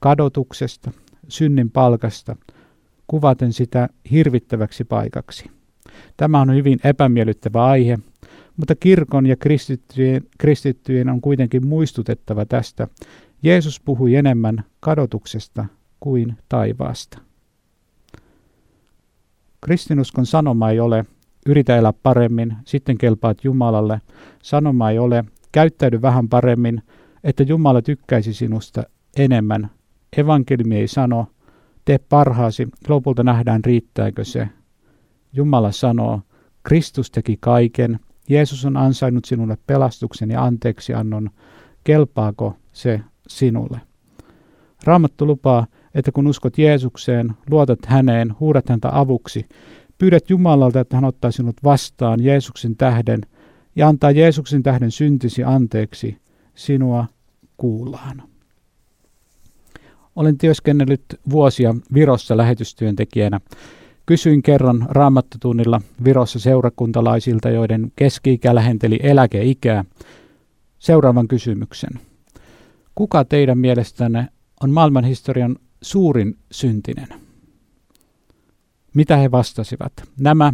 kadotuksesta, 0.00 0.90
synnin 1.28 1.70
palkasta, 1.70 2.36
kuvaten 3.08 3.52
sitä 3.52 3.88
hirvittäväksi 4.10 4.84
paikaksi. 4.84 5.50
Tämä 6.16 6.40
on 6.40 6.54
hyvin 6.54 6.78
epämiellyttävä 6.84 7.64
aihe, 7.64 7.98
mutta 8.56 8.74
kirkon 8.74 9.26
ja 9.26 9.36
kristittyjen, 9.36 10.22
kristittyjen 10.38 11.08
on 11.08 11.20
kuitenkin 11.20 11.66
muistutettava 11.66 12.46
tästä. 12.46 12.88
Jeesus 13.42 13.80
puhui 13.80 14.14
enemmän 14.14 14.64
kadotuksesta 14.80 15.64
kuin 16.00 16.36
taivaasta. 16.48 17.18
Kristinuskon 19.60 20.26
sanoma 20.26 20.70
ei 20.70 20.80
ole 20.80 21.04
yritä 21.46 21.76
elää 21.76 21.92
paremmin, 21.92 22.56
sitten 22.64 22.98
kelpaat 22.98 23.44
Jumalalle. 23.44 24.00
Sanoma 24.42 24.90
ei 24.90 24.98
ole 24.98 25.24
käyttäydy 25.52 26.02
vähän 26.02 26.28
paremmin, 26.28 26.82
että 27.24 27.42
Jumala 27.42 27.82
tykkäisi 27.82 28.34
sinusta 28.34 28.82
enemmän. 29.16 29.70
Evankeliumi 30.16 30.76
ei 30.76 30.88
sano, 30.88 31.26
tee 31.88 31.98
parhaasi, 31.98 32.68
lopulta 32.88 33.22
nähdään 33.22 33.64
riittääkö 33.64 34.24
se. 34.24 34.48
Jumala 35.32 35.72
sanoo, 35.72 36.20
Kristus 36.62 37.10
teki 37.10 37.36
kaiken, 37.40 38.00
Jeesus 38.28 38.64
on 38.64 38.76
ansainnut 38.76 39.24
sinulle 39.24 39.58
pelastuksen 39.66 40.30
ja 40.30 40.44
anteeksiannon. 40.44 41.30
Kelpaako 41.84 42.56
se 42.72 43.00
sinulle? 43.28 43.80
Raamattu 44.84 45.26
lupaa, 45.26 45.66
että 45.94 46.12
kun 46.12 46.26
uskot 46.26 46.58
Jeesukseen, 46.58 47.32
luotat 47.50 47.86
häneen, 47.86 48.34
huudat 48.40 48.68
häntä 48.68 48.88
avuksi, 48.92 49.46
pyydät 49.98 50.30
Jumalalta, 50.30 50.80
että 50.80 50.96
hän 50.96 51.04
ottaa 51.04 51.30
sinut 51.30 51.56
vastaan 51.64 52.24
Jeesuksen 52.24 52.76
tähden 52.76 53.20
ja 53.76 53.88
antaa 53.88 54.10
Jeesuksen 54.10 54.62
tähden 54.62 54.90
syntisi 54.90 55.44
anteeksi, 55.44 56.18
sinua 56.54 57.06
kuullaan. 57.56 58.22
Olen 60.18 60.38
työskennellyt 60.38 61.04
vuosia 61.30 61.74
Virossa 61.94 62.36
lähetystyöntekijänä 62.36 63.40
Kysyin 64.06 64.42
kerran 64.42 64.86
raamattotunnilla 64.88 65.80
Virossa 66.04 66.38
seurakuntalaisilta, 66.38 67.50
joiden 67.50 67.92
keski-ikä 67.96 68.54
lähenteli 68.54 69.00
eläkeikää, 69.02 69.84
seuraavan 70.78 71.28
kysymyksen. 71.28 71.90
Kuka 72.94 73.24
teidän 73.24 73.58
mielestänne 73.58 74.28
on 74.62 74.70
maailmanhistorian 74.70 75.56
suurin 75.82 76.36
syntinen? 76.52 77.08
Mitä 78.94 79.16
he 79.16 79.30
vastasivat? 79.30 79.92
Nämä, 80.20 80.52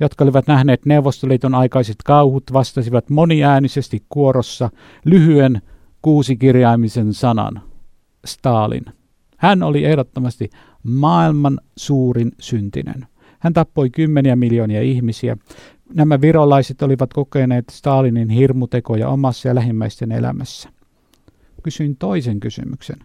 jotka 0.00 0.24
olivat 0.24 0.46
nähneet 0.46 0.86
Neuvostoliiton 0.86 1.54
aikaiset 1.54 1.96
kauhut, 2.04 2.44
vastasivat 2.52 3.10
moniäänisesti 3.10 4.02
kuorossa 4.08 4.70
lyhyen 5.04 5.62
kuusikirjaimisen 6.02 7.14
sanan. 7.14 7.62
Stalin. 8.24 8.95
Hän 9.36 9.62
oli 9.62 9.84
ehdottomasti 9.84 10.50
maailman 10.82 11.60
suurin 11.76 12.32
syntinen. 12.40 13.06
Hän 13.38 13.52
tappoi 13.52 13.90
kymmeniä 13.90 14.36
miljoonia 14.36 14.82
ihmisiä. 14.82 15.36
Nämä 15.94 16.20
virolaiset 16.20 16.82
olivat 16.82 17.12
kokeneet 17.12 17.64
Stalinin 17.70 18.28
hirmutekoja 18.28 19.08
omassa 19.08 19.48
ja 19.48 19.54
lähimmäisten 19.54 20.12
elämässä. 20.12 20.68
Kysyin 21.62 21.96
toisen 21.96 22.40
kysymyksen. 22.40 22.98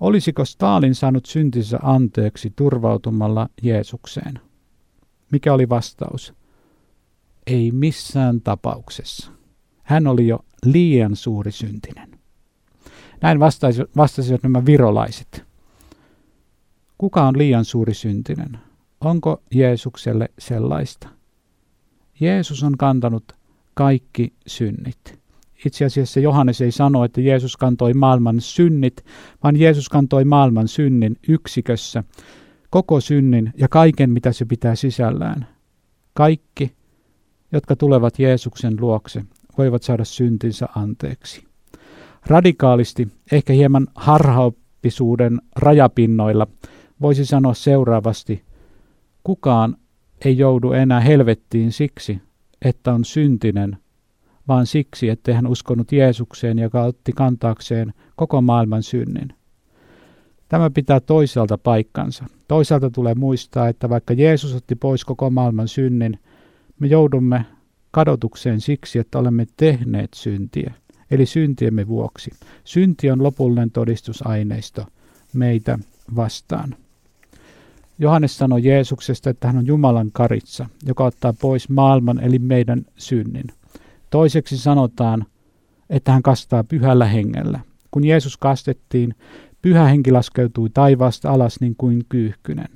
Olisiko 0.00 0.44
Stalin 0.44 0.94
saanut 0.94 1.26
syntinsä 1.26 1.78
anteeksi 1.82 2.52
turvautumalla 2.56 3.48
Jeesukseen? 3.62 4.40
Mikä 5.32 5.54
oli 5.54 5.68
vastaus? 5.68 6.34
Ei 7.46 7.70
missään 7.70 8.40
tapauksessa. 8.40 9.30
Hän 9.82 10.06
oli 10.06 10.28
jo 10.28 10.44
liian 10.64 11.16
suuri 11.16 11.52
syntinen. 11.52 12.13
Näin 13.24 13.40
vastasivat 13.96 14.42
nämä 14.42 14.66
virolaiset. 14.66 15.44
Kuka 16.98 17.22
on 17.22 17.38
liian 17.38 17.64
suuri 17.64 17.94
syntinen? 17.94 18.58
Onko 19.00 19.42
Jeesukselle 19.54 20.28
sellaista? 20.38 21.08
Jeesus 22.20 22.62
on 22.62 22.78
kantanut 22.78 23.32
kaikki 23.74 24.32
synnit. 24.46 25.18
Itse 25.66 25.84
asiassa 25.84 26.20
Johannes 26.20 26.60
ei 26.60 26.70
sano, 26.70 27.04
että 27.04 27.20
Jeesus 27.20 27.56
kantoi 27.56 27.94
maailman 27.94 28.40
synnit, 28.40 29.04
vaan 29.42 29.60
Jeesus 29.60 29.88
kantoi 29.88 30.24
maailman 30.24 30.68
synnin 30.68 31.16
yksikössä, 31.28 32.04
koko 32.70 33.00
synnin 33.00 33.52
ja 33.56 33.68
kaiken, 33.68 34.10
mitä 34.10 34.32
se 34.32 34.44
pitää 34.44 34.74
sisällään. 34.74 35.46
Kaikki, 36.14 36.72
jotka 37.52 37.76
tulevat 37.76 38.18
Jeesuksen 38.18 38.76
luokse, 38.80 39.24
voivat 39.58 39.82
saada 39.82 40.04
syntinsä 40.04 40.68
anteeksi. 40.74 41.53
Radikaalisti, 42.26 43.08
ehkä 43.32 43.52
hieman 43.52 43.86
harhaoppisuuden 43.94 45.40
rajapinnoilla, 45.56 46.46
voisi 47.00 47.24
sanoa 47.24 47.54
seuraavasti, 47.54 48.42
kukaan 49.24 49.76
ei 50.24 50.38
joudu 50.38 50.72
enää 50.72 51.00
helvettiin 51.00 51.72
siksi, 51.72 52.20
että 52.62 52.92
on 52.92 53.04
syntinen, 53.04 53.78
vaan 54.48 54.66
siksi, 54.66 55.08
että 55.08 55.34
hän 55.34 55.46
uskonut 55.46 55.92
Jeesukseen, 55.92 56.58
joka 56.58 56.82
otti 56.82 57.12
kantaakseen 57.12 57.94
koko 58.16 58.40
maailman 58.40 58.82
synnin. 58.82 59.28
Tämä 60.48 60.70
pitää 60.70 61.00
toisaalta 61.00 61.58
paikkansa. 61.58 62.24
Toisaalta 62.48 62.90
tulee 62.90 63.14
muistaa, 63.14 63.68
että 63.68 63.88
vaikka 63.88 64.14
Jeesus 64.14 64.54
otti 64.54 64.74
pois 64.74 65.04
koko 65.04 65.30
maailman 65.30 65.68
synnin, 65.68 66.18
me 66.80 66.86
joudumme 66.86 67.44
kadotukseen 67.90 68.60
siksi, 68.60 68.98
että 68.98 69.18
olemme 69.18 69.46
tehneet 69.56 70.14
syntiä, 70.14 70.74
eli 71.14 71.26
syntiemme 71.26 71.88
vuoksi. 71.88 72.30
Synti 72.64 73.10
on 73.10 73.22
lopullinen 73.22 73.70
todistusaineisto 73.70 74.86
meitä 75.32 75.78
vastaan. 76.16 76.76
Johannes 77.98 78.38
sanoi 78.38 78.64
Jeesuksesta, 78.64 79.30
että 79.30 79.46
hän 79.46 79.56
on 79.56 79.66
Jumalan 79.66 80.10
karitsa, 80.12 80.66
joka 80.86 81.04
ottaa 81.04 81.32
pois 81.32 81.68
maailman 81.68 82.20
eli 82.20 82.38
meidän 82.38 82.84
synnin. 82.96 83.44
Toiseksi 84.10 84.58
sanotaan, 84.58 85.26
että 85.90 86.12
hän 86.12 86.22
kastaa 86.22 86.64
pyhällä 86.64 87.06
hengellä. 87.06 87.60
Kun 87.90 88.04
Jeesus 88.04 88.36
kastettiin, 88.36 89.14
pyhä 89.62 89.84
henki 89.84 90.12
laskeutui 90.12 90.70
taivaasta 90.70 91.30
alas 91.30 91.60
niin 91.60 91.74
kuin 91.78 92.04
kyyhkynen. 92.08 92.70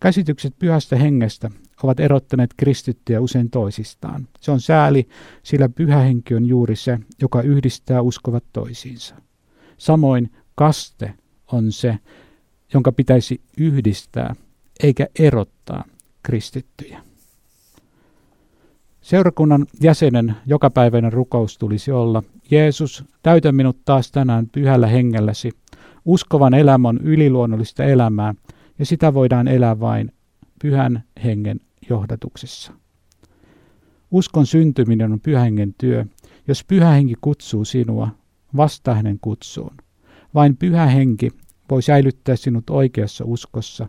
Käsitykset 0.00 0.54
pyhästä 0.58 0.96
hengestä 0.96 1.50
ovat 1.86 2.00
erottaneet 2.00 2.50
kristittyjä 2.56 3.20
usein 3.20 3.50
toisistaan. 3.50 4.28
Se 4.40 4.50
on 4.50 4.60
sääli, 4.60 5.08
sillä 5.42 5.68
pyhä 5.68 5.98
henki 5.98 6.34
on 6.34 6.46
juuri 6.46 6.76
se, 6.76 6.98
joka 7.20 7.42
yhdistää 7.42 8.02
uskovat 8.02 8.44
toisiinsa. 8.52 9.14
Samoin 9.78 10.32
kaste 10.54 11.14
on 11.52 11.72
se, 11.72 11.98
jonka 12.74 12.92
pitäisi 12.92 13.40
yhdistää 13.58 14.34
eikä 14.82 15.06
erottaa 15.18 15.84
kristittyjä. 16.22 17.02
Seurakunnan 19.00 19.66
jäsenen 19.82 20.34
jokapäiväinen 20.46 21.12
rukous 21.12 21.58
tulisi 21.58 21.92
olla, 21.92 22.22
Jeesus, 22.50 23.04
täytä 23.22 23.52
minut 23.52 23.76
taas 23.84 24.12
tänään 24.12 24.46
pyhällä 24.52 24.86
hengelläsi. 24.86 25.50
Uskovan 26.04 26.54
elämä 26.54 26.88
on 26.88 26.98
yliluonnollista 26.98 27.84
elämää, 27.84 28.34
ja 28.78 28.86
sitä 28.86 29.14
voidaan 29.14 29.48
elää 29.48 29.80
vain 29.80 30.12
pyhän 30.62 31.04
hengen 31.24 31.60
johdatuksessa. 31.90 32.72
Uskon 34.10 34.46
syntyminen 34.46 35.12
on 35.12 35.20
pyhängen 35.20 35.74
työ. 35.78 36.04
Jos 36.48 36.64
pyhä 36.64 36.90
henki 36.90 37.14
kutsuu 37.20 37.64
sinua, 37.64 38.08
vastaa 38.56 38.94
hänen 38.94 39.18
kutsuun. 39.20 39.76
Vain 40.34 40.56
pyhä 40.56 40.86
henki 40.86 41.30
voi 41.70 41.82
säilyttää 41.82 42.36
sinut 42.36 42.70
oikeassa 42.70 43.24
uskossa. 43.24 43.88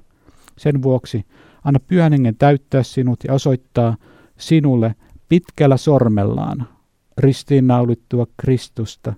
Sen 0.57 0.81
vuoksi 0.81 1.25
anna 1.63 1.79
pyhän 1.79 2.11
hengen 2.11 2.35
täyttää 2.35 2.83
sinut 2.83 3.19
ja 3.27 3.33
osoittaa 3.33 3.97
sinulle 4.37 4.95
pitkällä 5.29 5.77
sormellaan 5.77 6.67
ristiinnaulittua 7.17 8.27
Kristusta, 8.37 9.13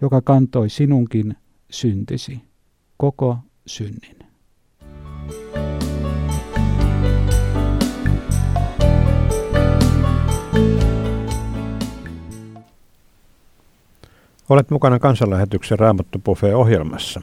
joka 0.00 0.22
kantoi 0.22 0.68
sinunkin 0.68 1.36
syntisi, 1.70 2.40
koko 2.96 3.38
synnin. 3.66 4.16
Olet 14.48 14.70
mukana 14.70 14.98
kansanlähetyksen 14.98 15.78
Raamattu 15.78 16.20
ohjelmassa 16.54 17.22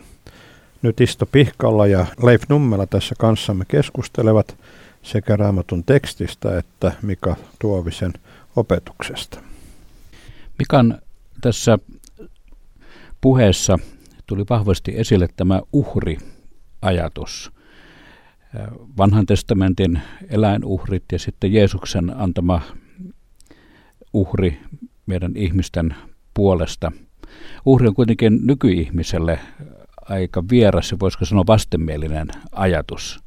Nyt 0.82 1.02
Isto 1.02 1.26
Pihkalla 1.26 1.88
ja 1.88 2.06
Leif 2.24 2.44
Nummela 2.50 2.88
tässä 2.88 3.16
kanssamme 3.20 3.66
keskustelevat 3.68 4.58
sekä 5.04 5.36
raamatun 5.36 5.84
tekstistä 5.84 6.58
että 6.58 6.92
Mika 7.02 7.36
Tuovisen 7.60 8.14
opetuksesta. 8.56 9.42
Mikan 10.60 11.02
tässä 11.42 11.80
puheessa 13.22 13.80
tuli 14.28 14.46
vahvasti 14.50 14.94
esille 14.98 15.28
tämä 15.36 15.62
uhriajatus. 15.74 17.52
Vanhan 18.98 19.26
testamentin 19.26 20.02
eläinuhrit 20.30 21.04
ja 21.12 21.20
sitten 21.20 21.54
Jeesuksen 21.54 22.14
antama 22.18 22.62
uhri 24.14 24.60
meidän 25.06 25.32
ihmisten 25.36 25.96
puolesta. 26.34 26.92
Uhri 27.66 27.88
on 27.88 27.96
kuitenkin 27.96 28.40
nykyihmiselle 28.44 29.40
aika 30.02 30.44
vieras 30.52 30.92
ja 30.92 30.98
voisiko 31.00 31.26
sanoa 31.26 31.44
vastenmielinen 31.48 32.28
ajatus 32.52 33.20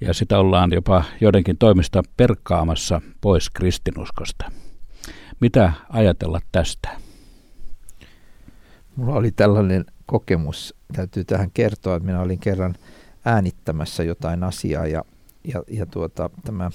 ja 0.00 0.14
sitä 0.14 0.38
ollaan 0.38 0.72
jopa 0.72 1.04
joidenkin 1.20 1.58
toimista 1.58 2.02
perkkaamassa 2.16 3.00
pois 3.20 3.50
kristinuskosta. 3.50 4.52
Mitä 5.40 5.72
ajatella 5.88 6.40
tästä? 6.52 6.88
Mulla 8.96 9.14
oli 9.14 9.30
tällainen 9.30 9.84
kokemus, 10.06 10.74
täytyy 10.92 11.24
tähän 11.24 11.50
kertoa, 11.54 11.96
että 11.96 12.06
minä 12.06 12.20
olin 12.20 12.38
kerran 12.38 12.74
äänittämässä 13.24 14.02
jotain 14.02 14.44
asiaa 14.44 14.86
ja, 14.86 15.04
ja, 15.44 15.62
ja 15.68 15.86
tuota, 15.86 16.30
tämä 16.44 16.70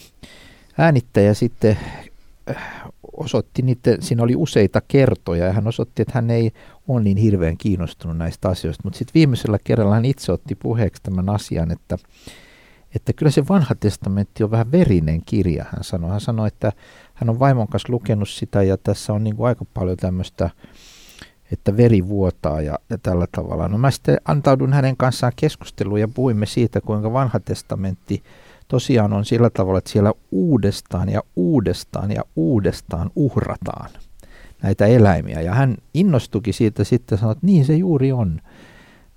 äänittäjä 0.78 1.34
sitten 1.34 1.78
osoitti 3.18 3.62
niitä, 3.62 3.98
siinä 4.00 4.24
oli 4.24 4.36
useita 4.36 4.82
kertoja 4.88 5.46
ja 5.46 5.54
hän 5.54 5.68
osoitti, 5.68 6.02
että 6.02 6.12
hän 6.16 6.30
ei 6.30 6.52
ole 6.88 7.04
niin 7.04 7.18
hirveän 7.18 7.58
kiinnostunut 7.58 8.18
näistä 8.18 8.50
asioista, 8.50 8.82
mutta 8.84 8.98
sitten 8.98 9.14
viimeisellä 9.14 9.58
kerralla 9.64 9.96
hän 9.96 10.06
itse 10.06 10.32
otti 10.32 10.56
puheeksi 10.56 11.04
tämän 11.04 11.30
asian, 11.30 11.72
että 11.72 11.98
että 12.96 13.14
kyllä 13.14 13.32
se 13.32 13.48
vanha 13.50 13.76
testamentti 13.76 14.44
on 14.44 14.52
vähän 14.52 14.72
verinen 14.72 15.22
kirja, 15.26 15.64
hän 15.64 15.84
sanoi. 15.84 16.12
Hän 16.12 16.22
sanoi, 16.22 16.48
että 16.48 16.72
hän 17.14 17.30
on 17.30 17.40
vaimon 17.40 17.68
kanssa 17.68 17.94
lukenut 17.94 18.30
sitä 18.30 18.64
ja 18.64 18.78
tässä 18.78 19.14
on 19.14 19.24
niin 19.24 19.36
kuin 19.36 19.48
aika 19.48 19.66
paljon 19.74 19.98
tämmöistä, 19.98 20.50
että 21.52 21.78
veri 21.78 22.08
vuotaa 22.08 22.62
ja, 22.62 22.80
ja 22.90 22.98
tällä 22.98 23.28
tavalla. 23.32 23.68
No 23.68 23.78
mä 23.78 23.92
sitten 23.92 24.18
antaudun 24.26 24.74
hänen 24.74 24.98
kanssaan 24.98 25.34
keskusteluun 25.36 26.00
ja 26.00 26.08
puhuimme 26.08 26.46
siitä, 26.46 26.82
kuinka 26.82 27.14
vanha 27.14 27.40
testamentti 27.40 28.24
tosiaan 28.68 29.14
on 29.14 29.26
sillä 29.26 29.50
tavalla, 29.50 29.78
että 29.78 29.92
siellä 29.92 30.14
uudestaan 30.32 31.10
ja 31.10 31.22
uudestaan 31.36 32.12
ja 32.12 32.24
uudestaan 32.36 33.12
uhrataan 33.16 33.90
näitä 34.64 34.86
eläimiä. 34.86 35.42
Ja 35.42 35.54
hän 35.54 35.78
innostuki 35.94 36.54
siitä 36.54 36.84
sitten 36.84 37.18
sanoi, 37.18 37.32
että 37.32 37.46
niin 37.46 37.66
se 37.66 37.76
juuri 37.76 38.12
on. 38.12 38.42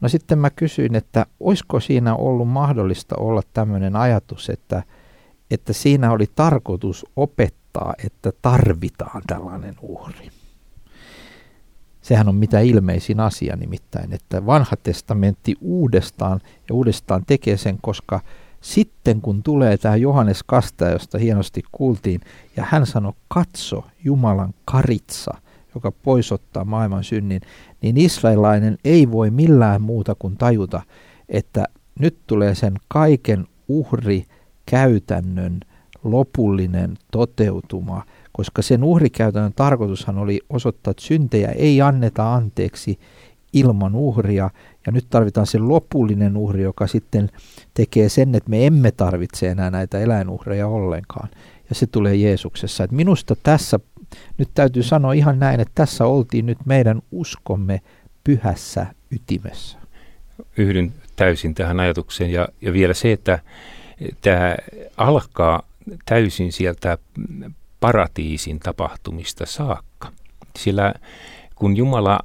No 0.01 0.09
sitten 0.09 0.39
mä 0.39 0.51
kysyin, 0.51 0.95
että 0.95 1.27
olisiko 1.41 1.81
siinä 1.81 2.15
ollut 2.15 2.49
mahdollista 2.49 3.17
olla 3.17 3.43
tämmöinen 3.53 3.97
ajatus, 3.97 4.51
että, 4.51 4.83
että 5.51 5.73
siinä 5.73 6.13
oli 6.13 6.27
tarkoitus 6.35 7.07
opettaa, 7.17 7.95
että 8.05 8.33
tarvitaan 8.43 9.23
tällainen 9.27 9.75
uhri. 9.83 10.31
Sehän 12.01 12.29
on 12.29 12.35
mitä 12.35 12.61
ilmeisin 12.61 13.21
asia 13.21 13.57
nimittäin, 13.57 14.13
että 14.13 14.47
vanha 14.47 14.77
testamentti 14.83 15.55
uudestaan 15.61 16.41
ja 16.69 16.75
uudestaan 16.75 17.25
tekee 17.27 17.57
sen, 17.57 17.79
koska 17.83 18.21
sitten 18.61 19.21
kun 19.21 19.43
tulee 19.43 19.77
tämä 19.79 19.97
Johannes 19.97 20.43
Kastaja, 20.43 20.93
josta 20.93 21.19
hienosti 21.19 21.63
kuultiin, 21.73 22.21
ja 22.57 22.67
hän 22.69 22.87
sanoi, 22.87 23.13
katso 23.29 23.85
Jumalan 24.05 24.55
karitsa, 24.65 25.35
joka 25.75 25.93
poisottaa 25.93 26.65
maailman 26.65 27.05
synnin, 27.05 27.41
niin 27.83 27.97
israelainen 27.97 28.79
ei 28.85 29.11
voi 29.11 29.31
millään 29.31 29.83
muuta 29.83 30.15
kuin 30.19 30.37
tajuta, 30.37 30.83
että 31.29 31.65
nyt 32.01 32.19
tulee 32.27 32.55
sen 32.55 32.75
kaiken 32.89 33.47
uhri 33.69 34.25
käytännön 34.67 35.61
lopullinen 36.05 36.97
toteutuma, 37.13 38.05
koska 38.33 38.63
sen 38.63 38.85
uhrikäytännön 38.85 39.53
tarkoitushan 39.57 40.19
oli 40.19 40.41
osoittaa, 40.51 40.91
että 40.91 41.03
syntejä 41.03 41.49
ei 41.49 41.83
anneta 41.83 42.35
anteeksi 42.35 42.99
ilman 43.53 43.95
uhria, 43.95 44.51
ja 44.87 44.93
nyt 44.93 45.07
tarvitaan 45.11 45.47
se 45.47 45.59
lopullinen 45.59 46.37
uhri, 46.37 46.63
joka 46.63 46.87
sitten 46.87 47.31
tekee 47.75 48.09
sen, 48.09 48.35
että 48.35 48.51
me 48.51 48.67
emme 48.67 48.91
tarvitse 48.91 49.49
enää 49.49 49.71
näitä 49.71 49.99
eläinuhreja 49.99 50.67
ollenkaan. 50.67 51.29
Ja 51.69 51.75
se 51.75 51.87
tulee 51.87 52.15
Jeesuksessa. 52.15 52.85
Et 52.85 52.93
minusta 52.93 53.37
tässä, 53.43 53.81
nyt 54.39 54.49
täytyy 54.55 54.83
sanoa 54.83 55.13
ihan 55.13 55.39
näin, 55.39 55.61
että 55.61 55.73
tässä 55.75 56.07
oltiin 56.07 56.47
nyt 56.47 56.59
meidän 56.65 57.03
uskomme 57.11 57.81
pyhässä 58.25 58.87
ytimessä. 59.11 59.79
Yhdyn 60.57 60.93
täysin 61.17 61.55
tähän 61.55 61.81
ajatukseen 61.81 62.33
ja, 62.33 62.49
ja 62.61 62.73
vielä 62.73 62.95
se, 62.95 63.13
että 63.13 63.39
tämä 64.21 64.57
alkaa 64.97 65.63
täysin 66.05 66.53
sieltä 66.53 66.99
paratiisin 67.81 68.59
tapahtumista 68.59 69.47
saakka. 69.47 70.13
Sillä 70.59 70.95
kun 71.55 71.77
Jumala 71.77 72.21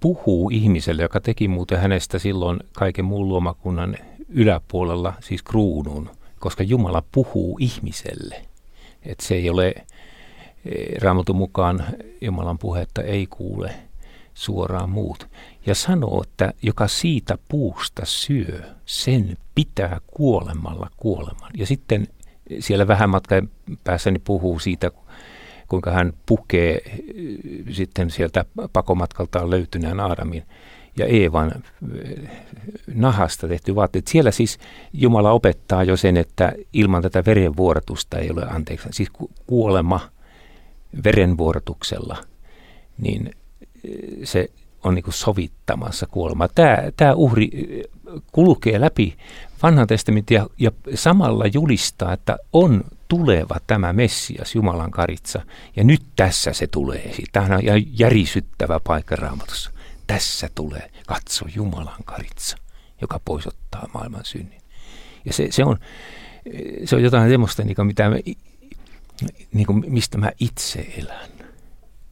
puhuu 0.00 0.50
ihmiselle, 0.50 1.02
joka 1.02 1.20
teki 1.20 1.48
muuten 1.48 1.78
hänestä 1.78 2.18
silloin 2.18 2.60
kaiken 2.72 3.04
muun 3.04 3.28
luomakunnan 3.28 3.96
yläpuolella, 4.28 5.12
siis 5.20 5.42
kruunun, 5.42 6.10
koska 6.40 6.62
Jumala 6.62 7.02
puhuu 7.12 7.58
ihmiselle. 7.60 8.42
että 9.02 9.24
se 9.26 9.34
ei 9.34 9.50
ole 9.50 9.68
eh, 9.68 11.02
Raamatun 11.02 11.36
mukaan 11.36 11.84
Jumalan 12.20 12.58
puhetta 12.58 13.02
ei 13.02 13.26
kuule 13.26 13.74
suoraan 14.34 14.90
muut. 14.90 15.28
Ja 15.66 15.74
sanoo, 15.74 16.22
että 16.22 16.52
joka 16.62 16.88
siitä 16.88 17.38
puusta 17.48 18.02
syö, 18.04 18.62
sen 18.86 19.36
pitää 19.54 20.00
kuolemalla 20.06 20.90
kuoleman. 20.96 21.50
Ja 21.56 21.66
sitten 21.66 22.08
siellä 22.58 22.86
vähän 22.86 23.10
matkan 23.10 23.50
päässäni 23.84 24.18
puhuu 24.18 24.58
siitä, 24.58 24.90
kuinka 25.68 25.90
hän 25.90 26.12
pukee 26.26 26.80
äh, 26.86 26.94
sitten 27.70 28.10
sieltä 28.10 28.44
pakomatkaltaan 28.72 29.50
löytyneen 29.50 30.00
Aadamin 30.00 30.42
ja 30.96 31.06
Eevan 31.06 31.52
äh, 31.52 32.30
nahasta 32.94 33.48
tehty 33.48 33.74
vaatteet. 33.74 34.06
Siellä 34.06 34.30
siis 34.30 34.58
Jumala 34.92 35.32
opettaa 35.32 35.84
jo 35.84 35.96
sen, 35.96 36.16
että 36.16 36.52
ilman 36.72 37.02
tätä 37.02 37.22
verenvuorotusta 37.26 38.18
ei 38.18 38.30
ole 38.30 38.46
anteeksi. 38.50 38.88
Siis 38.92 39.10
kuolema 39.46 40.00
verenvuorotuksella, 41.04 42.16
niin 42.98 43.26
äh, 43.26 43.90
se 44.24 44.50
on 44.84 44.94
niin 44.94 45.04
sovittamassa 45.10 46.06
kuolemaa. 46.06 46.48
Tämä, 46.54 46.78
tämä 46.96 47.14
uhri 47.14 47.50
kulkee 48.32 48.80
läpi 48.80 49.16
vanhan 49.62 49.86
testamentin 49.86 50.34
ja, 50.34 50.46
ja 50.58 50.70
samalla 50.94 51.44
julistaa, 51.46 52.12
että 52.12 52.36
on 52.52 52.84
tuleva 53.08 53.56
tämä 53.66 53.92
Messias, 53.92 54.54
Jumalan 54.54 54.90
karitsa. 54.90 55.42
Ja 55.76 55.84
nyt 55.84 56.02
tässä 56.16 56.52
se 56.52 56.66
tulee. 56.66 57.14
Tämä 57.32 57.54
on 57.54 57.82
järisyttävä 57.98 58.80
paikka 58.80 59.16
raamatussa. 59.16 59.70
Tässä 60.06 60.50
tulee, 60.54 60.90
katso 61.06 61.44
Jumalan 61.54 62.04
karitsa, 62.04 62.56
joka 63.00 63.20
poisottaa 63.24 63.88
maailman 63.94 64.24
synnin. 64.24 64.60
Ja 65.24 65.32
se, 65.32 65.46
se, 65.50 65.64
on, 65.64 65.78
se 66.84 66.96
on 66.96 67.02
jotain 67.02 67.30
semmoista, 67.30 67.64
niin 67.64 67.86
mitä 67.86 68.10
mä, 68.10 68.16
niin 69.52 69.66
kuin 69.66 69.84
mistä 69.88 70.18
mä 70.18 70.32
itse 70.40 70.94
elän. 70.98 71.28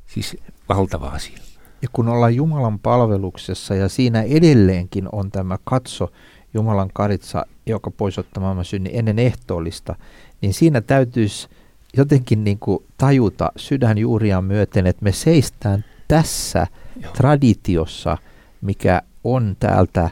Siis 0.07 0.37
valtava 0.69 1.07
asia. 1.09 1.39
Ja 1.83 1.89
kun 1.93 2.09
ollaan 2.09 2.35
Jumalan 2.35 2.79
palveluksessa 2.79 3.75
ja 3.75 3.89
siinä 3.89 4.23
edelleenkin 4.23 5.09
on 5.13 5.31
tämä 5.31 5.59
katso 5.65 6.13
Jumalan 6.55 6.91
karitsa, 6.95 7.47
joka 7.67 7.91
poisottaa 7.91 8.41
maailman 8.41 8.65
synnin 8.65 8.93
ennen 8.95 9.19
ehtoollista, 9.19 9.95
niin 10.41 10.55
siinä 10.55 10.81
täytyisi 10.81 11.49
jotenkin 11.97 12.45
niin 12.45 12.59
kuin 12.59 12.85
tajuta 12.97 13.53
sydänjuuriaan 13.57 14.45
myöten, 14.45 14.87
että 14.87 15.05
me 15.05 15.13
seistään 15.13 15.85
tässä 16.09 16.67
Joo. 17.03 17.13
traditiossa, 17.13 18.19
mikä 18.61 19.03
on 19.25 19.57
täältä 19.61 20.11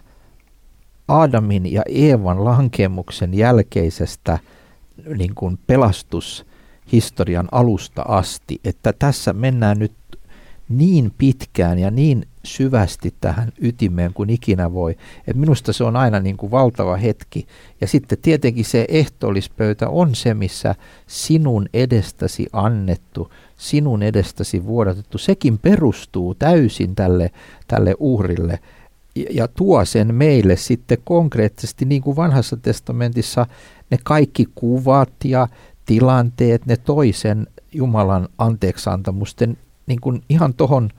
Aadamin 1.09 1.72
ja 1.72 1.83
Eevan 1.88 2.44
lankemuksen 2.44 3.35
jälkeisestä 3.35 4.38
niin 5.16 5.35
kuin 5.35 5.59
pelastushistorian 5.66 7.48
alusta 7.52 8.02
asti, 8.02 8.61
että 8.64 8.92
tässä 8.92 9.33
mennään 9.33 9.78
nyt 9.78 9.92
niin 10.70 11.12
pitkään 11.18 11.78
ja 11.78 11.90
niin 11.90 12.26
syvästi 12.44 13.14
tähän 13.20 13.52
ytimeen 13.59 14.12
kuin 14.12 14.30
ikinä 14.30 14.72
voi. 14.72 14.96
Et 15.26 15.37
minusta 15.37 15.72
se 15.72 15.85
on 15.85 15.96
aina 15.96 16.20
niin 16.20 16.37
kuin 16.37 16.50
valtava 16.50 16.96
hetki. 16.96 17.46
Ja 17.80 17.87
sitten 17.87 18.18
tietenkin 18.22 18.64
se 18.64 18.85
ehtoollispöytä 18.88 19.88
on 19.88 20.14
se, 20.14 20.35
missä 20.35 20.74
sinun 21.06 21.66
edestäsi 21.74 22.46
annettu, 22.52 23.33
sinun 23.56 24.02
edestäsi 24.02 24.66
vuodatettu, 24.66 25.18
sekin 25.18 25.59
perustuu 25.59 26.35
täysin 26.35 26.94
tälle, 26.94 27.30
tälle 27.68 27.94
uhrille 27.98 28.59
ja 29.30 29.48
tuo 29.48 29.85
sen 29.85 30.14
meille 30.14 30.56
sitten 30.56 30.98
konkreettisesti, 31.04 31.85
niin 31.85 32.02
kuin 32.02 32.16
vanhassa 32.16 32.56
testamentissa 32.56 33.46
ne 33.90 33.98
kaikki 34.04 34.46
kuvat 34.54 35.12
ja 35.24 35.48
tilanteet, 35.87 36.66
ne 36.66 36.76
toisen 36.76 37.46
Jumalan 37.72 38.28
anteeksantamusten 38.38 39.56
niin 39.90 40.00
kuin 40.00 40.22
ihan 40.29 40.55
tuohon 40.55 40.90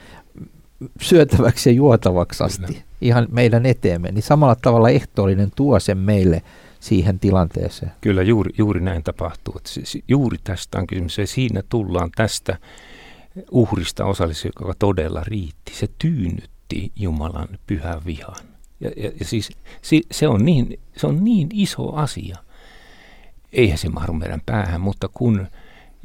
syötäväksi 1.00 1.70
ja 1.70 1.74
juotavaksi 1.74 2.44
asti, 2.44 2.66
Kyllä. 2.66 2.80
ihan 3.00 3.26
meidän 3.30 3.66
eteemme, 3.66 4.12
niin 4.12 4.22
samalla 4.22 4.54
tavalla 4.54 4.90
ehtoollinen 4.90 5.50
tuo 5.56 5.80
sen 5.80 5.98
meille 5.98 6.42
siihen 6.80 7.18
tilanteeseen. 7.18 7.92
Kyllä 8.00 8.22
juuri, 8.22 8.50
juuri 8.58 8.80
näin 8.80 9.02
tapahtuu. 9.02 9.60
Siis 9.66 9.98
juuri 10.08 10.38
tästä 10.44 10.78
on 10.78 10.86
kysymys 10.86 11.18
ja 11.18 11.26
siinä 11.26 11.62
tullaan 11.68 12.10
tästä 12.16 12.58
uhrista 13.50 14.04
osallisia, 14.04 14.50
joka 14.60 14.74
todella 14.78 15.22
riitti. 15.26 15.74
Se 15.74 15.88
tyynnytti 15.98 16.92
Jumalan 16.96 17.48
pyhän 17.66 18.04
vihan. 18.06 18.36
Ja, 18.80 18.90
ja, 18.96 19.10
ja 19.20 19.24
siis 19.24 19.50
se, 19.82 20.00
se, 20.10 20.28
on 20.28 20.44
niin, 20.44 20.80
se 20.96 21.06
on 21.06 21.24
niin 21.24 21.48
iso 21.52 21.92
asia. 21.92 22.36
Eihän 23.52 23.78
se 23.78 23.88
mahdu 23.88 24.12
meidän 24.12 24.40
päähän, 24.46 24.80
mutta 24.80 25.08
kun 25.08 25.46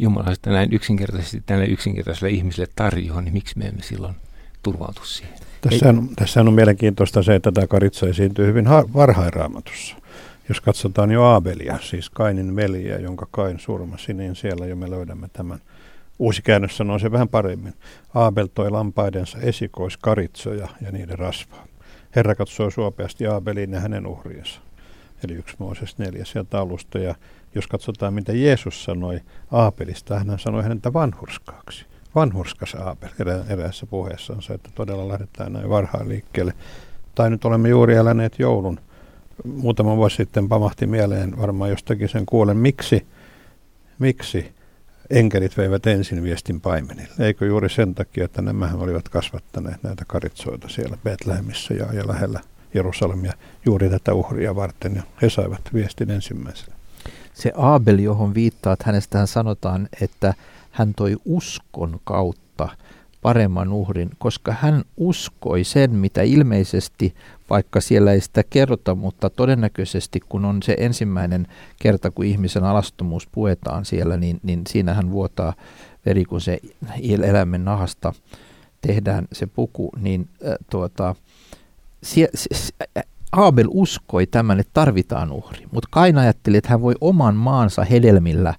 Jumala 0.02 0.36
sitä 0.36 0.50
näin 0.50 0.74
yksinkertaisesti 0.74 1.44
tälle 1.46 1.66
yksinkertaiselle 1.66 2.30
ihmiselle 2.30 2.72
tarjoaa, 2.76 3.22
niin 3.22 3.34
miksi 3.34 3.58
me 3.58 3.66
emme 3.66 3.84
silloin 3.84 4.16
turvautu 4.64 5.06
siihen? 5.06 5.40
Tässä 5.62 5.90
on, 5.90 6.10
tässä 6.16 6.42
on 6.42 6.54
mielenkiintoista 6.54 7.24
se, 7.24 7.36
että 7.36 7.52
tämä 7.52 7.68
karitsa 7.68 8.08
esiintyy 8.08 8.48
hyvin 8.48 8.66
varhain 8.94 9.34
raamatussa. 9.34 9.96
Jos 10.50 10.62
katsotaan 10.62 11.12
jo 11.12 11.24
Aabelia, 11.24 11.80
siis 11.82 12.10
Kainin 12.10 12.56
veliä, 12.56 12.98
jonka 12.98 13.28
Kain 13.32 13.60
surmasi, 13.60 14.14
niin 14.14 14.36
siellä 14.36 14.66
jo 14.66 14.76
me 14.76 14.90
löydämme 14.90 15.28
tämän. 15.34 15.60
Uusi 16.20 16.42
käännös 16.42 16.78
sanoo 16.78 17.00
se 17.00 17.12
vähän 17.12 17.30
paremmin. 17.30 17.74
Aabel 18.16 18.48
toi 18.48 18.72
lampaidensa 18.72 19.38
esikoiskaritsoja 19.38 20.68
ja 20.82 20.92
niiden 20.92 21.20
rasvaa. 21.20 21.68
Herra 22.16 22.36
katsoi 22.36 22.72
suopeasti 22.72 23.28
Aabelin 23.28 23.72
ja 23.72 23.80
hänen 23.80 24.08
uhriensa. 24.08 24.62
Eli 25.24 25.34
yksi 25.34 25.56
Mooses 25.60 25.98
neljä 25.98 26.26
sieltä 26.26 26.60
alusta. 26.60 27.00
Ja 27.00 27.16
jos 27.56 27.68
katsotaan, 27.68 28.14
mitä 28.14 28.34
Jeesus 28.34 28.84
sanoi 28.84 29.20
Aapelista, 29.52 30.20
hän 30.20 30.40
sanoi 30.40 30.64
häntä 30.64 30.94
vanhurskaaksi. 30.94 31.86
Vanhurskas 32.16 32.76
Aapel 32.76 33.10
erä, 33.20 33.44
eräässä 33.50 33.86
puheessansa, 33.86 34.54
että 34.54 34.70
todella 34.76 35.08
lähdetään 35.08 35.54
näin 35.54 35.70
varhaan 35.70 36.10
liikkeelle. 36.10 36.54
Tai 37.16 37.30
nyt 37.30 37.46
olemme 37.46 37.70
juuri 37.70 37.96
eläneet 37.96 38.40
joulun. 38.40 38.80
Muutama 39.46 39.98
vuosi 39.98 40.16
sitten 40.16 40.50
pamahti 40.50 40.88
mieleen 40.88 41.38
varmaan 41.38 41.70
jostakin 41.70 42.10
sen 42.10 42.26
kuolen. 42.26 42.58
Miksi, 42.58 43.08
miksi 44.00 44.52
enkelit 45.10 45.58
veivät 45.58 45.88
ensin 45.88 46.24
viestin 46.24 46.62
paimenille? 46.62 47.14
Eikö 47.20 47.46
juuri 47.46 47.70
sen 47.70 47.96
takia, 47.96 48.26
että 48.26 48.42
nämä 48.42 48.70
olivat 48.78 49.10
kasvattaneet 49.10 49.84
näitä 49.84 50.06
karitsoita 50.08 50.70
siellä 50.70 50.98
Betlehemissä 51.04 51.74
ja, 51.74 51.94
ja 51.94 52.08
lähellä 52.08 52.40
Jerusalemia 52.74 53.34
juuri 53.66 53.90
tätä 53.90 54.14
uhria 54.14 54.56
varten. 54.56 54.96
Ja 54.96 55.04
he 55.22 55.30
saivat 55.30 55.62
viestin 55.74 56.12
ensimmäisenä 56.12 56.79
se 57.40 57.52
Abel, 57.56 58.00
johon 58.00 58.34
viittaat, 58.34 58.84
hänestähän 58.84 59.28
sanotaan, 59.28 59.90
että 60.02 60.34
hän 60.72 60.94
toi 60.94 61.16
uskon 61.26 62.00
kautta 62.04 62.70
paremman 63.22 63.74
uhrin, 63.74 64.10
koska 64.18 64.56
hän 64.60 64.84
uskoi 64.98 65.64
sen, 65.64 65.92
mitä 65.92 66.22
ilmeisesti, 66.22 67.16
vaikka 67.50 67.82
siellä 67.82 68.12
ei 68.12 68.22
sitä 68.22 68.44
kerrota, 68.50 68.96
mutta 68.96 69.30
todennäköisesti 69.30 70.20
kun 70.30 70.46
on 70.46 70.64
se 70.64 70.76
ensimmäinen 70.80 71.48
kerta, 71.82 72.12
kun 72.12 72.26
ihmisen 72.26 72.64
alastomuus 72.64 73.28
puetaan 73.32 73.86
siellä, 73.86 74.18
niin, 74.18 74.40
niin 74.44 74.62
siinä 74.70 74.94
hän 74.94 75.12
vuotaa 75.12 75.54
veri, 76.06 76.26
kun 76.26 76.42
se 76.42 76.60
eläimen 77.24 77.66
nahasta 77.66 78.14
tehdään 78.82 79.28
se 79.32 79.48
puku, 79.48 79.90
niin 79.98 80.30
äh, 80.48 80.54
tuota, 80.70 81.16
sie, 82.04 82.28
sie, 82.36 82.74
Abel 83.32 83.68
uskoi 83.70 84.28
tämän, 84.28 84.60
että 84.60 84.72
tarvitaan 84.74 85.32
uhri, 85.32 85.66
mutta 85.72 85.88
Kain 85.92 86.18
ajatteli, 86.18 86.58
että 86.58 86.70
hän 86.70 86.82
voi 86.82 86.96
oman 87.02 87.36
maansa 87.36 87.84
hedelmillä, 87.84 88.54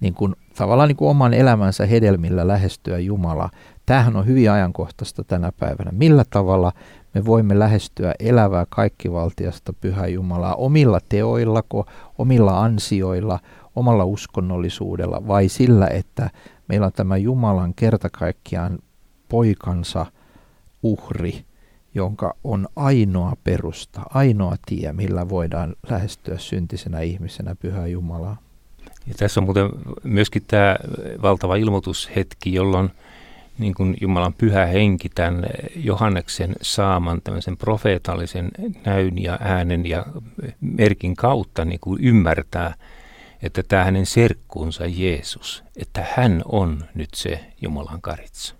niin 0.00 0.14
kuin, 0.14 0.36
tavallaan 0.56 0.88
niin 0.88 0.96
kuin 0.96 1.10
oman 1.10 1.34
elämänsä 1.34 1.86
hedelmillä 1.86 2.48
lähestyä 2.48 2.98
Jumalaa. 2.98 3.50
Tämähän 3.86 4.16
on 4.16 4.26
hyvin 4.26 4.50
ajankohtaista 4.50 5.24
tänä 5.24 5.52
päivänä. 5.52 5.90
Millä 5.92 6.24
tavalla 6.30 6.72
me 7.14 7.24
voimme 7.24 7.58
lähestyä 7.58 8.14
elävää 8.20 8.66
kaikkivaltiasta 8.68 9.72
Pyhää 9.72 10.06
Jumalaa 10.06 10.54
omilla 10.54 11.00
teoillako, 11.08 11.86
omilla 12.18 12.62
ansioilla, 12.62 13.38
omalla 13.76 14.04
uskonnollisuudella 14.04 15.28
vai 15.28 15.48
sillä, 15.48 15.86
että 15.86 16.30
meillä 16.68 16.86
on 16.86 16.92
tämä 16.92 17.16
Jumalan 17.16 17.74
kertakaikkiaan 17.74 18.78
poikansa 19.28 20.06
uhri, 20.82 21.44
jonka 21.96 22.34
on 22.44 22.68
ainoa 22.76 23.32
perusta, 23.44 24.02
ainoa 24.14 24.56
tie, 24.66 24.92
millä 24.92 25.28
voidaan 25.28 25.76
lähestyä 25.90 26.38
syntisenä 26.38 27.00
ihmisenä 27.00 27.54
Pyhää 27.54 27.86
Jumalaa. 27.86 28.36
Ja 29.06 29.14
tässä 29.16 29.40
on 29.40 29.44
muuten 29.44 29.68
myöskin 30.02 30.42
tämä 30.48 30.76
valtava 31.22 31.56
ilmoitushetki, 31.56 32.54
jolloin– 32.54 32.90
niin 33.58 33.74
kuin 33.74 33.96
Jumalan 34.00 34.34
pyhä 34.34 34.66
henki 34.66 35.08
tämän 35.08 35.46
Johanneksen 35.76 36.54
saaman 36.62 37.22
tämmöisen 37.22 37.56
profeetallisen 37.56 38.50
näyn 38.86 39.22
ja 39.22 39.38
äänen 39.40 39.86
ja 39.86 40.06
merkin 40.60 41.16
kautta 41.16 41.64
niin 41.64 41.80
kuin 41.80 42.04
ymmärtää, 42.04 42.74
että 43.42 43.62
tämä 43.62 43.84
hänen 43.84 44.06
serkkuunsa 44.06 44.86
Jeesus, 44.86 45.64
että 45.76 46.06
hän 46.16 46.42
on 46.44 46.84
nyt 46.94 47.10
se 47.14 47.40
Jumalan 47.60 48.00
karitsa. 48.00 48.54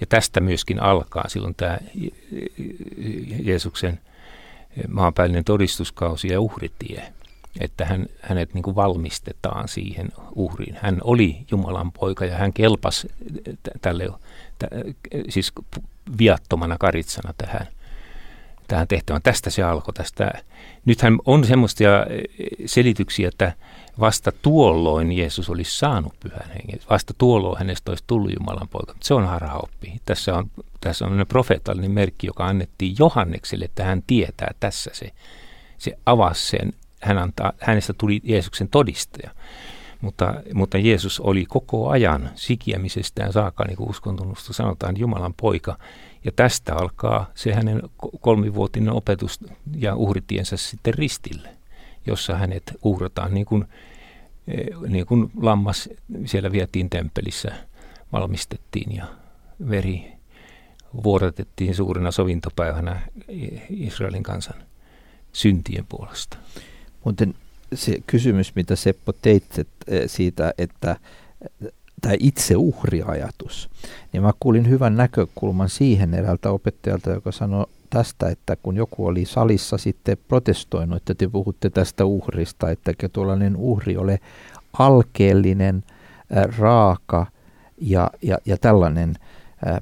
Ja 0.00 0.06
tästä 0.06 0.40
myöskin 0.40 0.82
alkaa 0.82 1.28
silloin 1.28 1.54
tämä 1.54 1.78
Jeesuksen 3.42 4.00
maanpäällinen 4.88 5.44
todistuskausi 5.44 6.28
ja 6.28 6.40
uhritie 6.40 7.12
että 7.60 7.84
hän, 7.84 8.06
hänet 8.20 8.54
niin 8.54 8.62
kuin 8.62 8.76
valmistetaan 8.76 9.68
siihen 9.68 10.08
uhriin. 10.34 10.78
Hän 10.80 10.98
oli 11.04 11.36
Jumalan 11.50 11.92
poika 11.92 12.24
ja 12.24 12.36
hän 12.36 12.52
kelpasi 12.52 13.08
tälle, 13.82 14.08
t- 14.58 14.64
siis 15.28 15.52
viattomana 16.18 16.76
karitsana 16.78 17.34
tähän, 17.38 17.66
tähän 18.68 18.88
tehtävään. 18.88 19.22
Tästä 19.22 19.50
se 19.50 19.62
alkoi. 19.62 19.94
Tästä. 19.94 20.30
Nythän 20.84 21.18
on 21.24 21.44
semmoisia 21.44 22.06
selityksiä, 22.66 23.28
että 23.28 23.52
vasta 24.00 24.32
tuolloin 24.42 25.12
Jeesus 25.12 25.50
olisi 25.50 25.78
saanut 25.78 26.12
pyhän 26.20 26.48
hengen. 26.48 26.80
Vasta 26.90 27.14
tuolloin 27.18 27.58
hänestä 27.58 27.90
olisi 27.90 28.04
tullut 28.06 28.32
Jumalan 28.38 28.68
poika. 28.68 28.94
Se 29.00 29.14
on 29.14 29.26
harhaoppi. 29.26 30.00
Tässä 30.06 30.34
on, 30.34 30.50
tässä 30.80 31.06
on 31.06 31.26
profeetallinen 31.28 31.90
merkki, 31.90 32.26
joka 32.26 32.46
annettiin 32.46 32.96
Johannekselle, 32.98 33.64
että 33.64 33.84
hän 33.84 34.02
tietää 34.06 34.54
tässä 34.60 34.90
se. 34.94 35.12
Se 35.78 35.98
avasi 36.06 36.46
sen 36.46 36.72
hän 37.04 37.18
antaa, 37.18 37.52
hänestä 37.60 37.92
tuli 37.98 38.20
Jeesuksen 38.24 38.68
todistaja. 38.68 39.30
Mutta, 40.00 40.34
mutta 40.54 40.78
Jeesus 40.78 41.20
oli 41.20 41.46
koko 41.46 41.88
ajan 41.88 42.30
sikiämisestään 42.34 43.32
saakka, 43.32 43.64
niin 43.64 43.76
kuin 43.76 43.90
uskontunnusta 43.90 44.52
sanotaan, 44.52 44.98
Jumalan 44.98 45.34
poika. 45.34 45.78
Ja 46.24 46.32
tästä 46.36 46.74
alkaa 46.74 47.30
se 47.34 47.54
hänen 47.54 47.82
kolmivuotinen 48.20 48.92
opetus 48.92 49.40
ja 49.76 49.96
uhritiensä 49.96 50.56
sitten 50.56 50.94
ristille, 50.94 51.48
jossa 52.06 52.34
hänet 52.34 52.62
uhrataan 52.82 53.34
niin 53.34 53.46
kuin, 53.46 53.64
eh, 54.48 54.66
niin 54.88 55.06
kuin 55.06 55.30
lammas 55.40 55.88
siellä 56.24 56.52
vietiin 56.52 56.90
temppelissä, 56.90 57.52
valmistettiin 58.12 58.96
ja 58.96 59.06
veri 59.70 60.12
vuodatettiin 61.04 61.74
suurena 61.74 62.10
sovintopäivänä 62.10 63.00
Israelin 63.70 64.22
kansan 64.22 64.62
syntien 65.32 65.86
puolesta. 65.88 66.36
Muuten 67.04 67.34
se 67.74 67.98
kysymys, 68.06 68.54
mitä 68.54 68.76
Seppo 68.76 69.12
teit 69.12 69.44
eh, 69.58 69.66
siitä, 70.06 70.54
että 70.58 70.96
tämä 72.00 72.14
itse 72.20 72.56
uhriajatus, 72.56 73.70
niin 74.12 74.22
mä 74.22 74.32
kuulin 74.40 74.68
hyvän 74.68 74.96
näkökulman 74.96 75.68
siihen 75.68 76.14
eräältä 76.14 76.50
opettajalta, 76.50 77.10
joka 77.10 77.32
sanoi 77.32 77.66
tästä, 77.94 78.28
että 78.28 78.56
kun 78.56 78.76
joku 78.76 79.06
oli 79.06 79.24
salissa 79.24 79.78
sitten 79.78 80.16
protestoinut, 80.28 80.96
että 80.96 81.14
te 81.14 81.28
puhutte 81.28 81.70
tästä 81.70 82.04
uhrista, 82.04 82.70
että 82.70 82.92
tuollainen 83.12 83.56
uhri 83.56 83.96
ole 83.96 84.20
alkeellinen, 84.78 85.84
raaka 86.58 87.26
ja, 87.80 88.10
ja, 88.22 88.38
ja 88.46 88.56
tällainen 88.56 89.14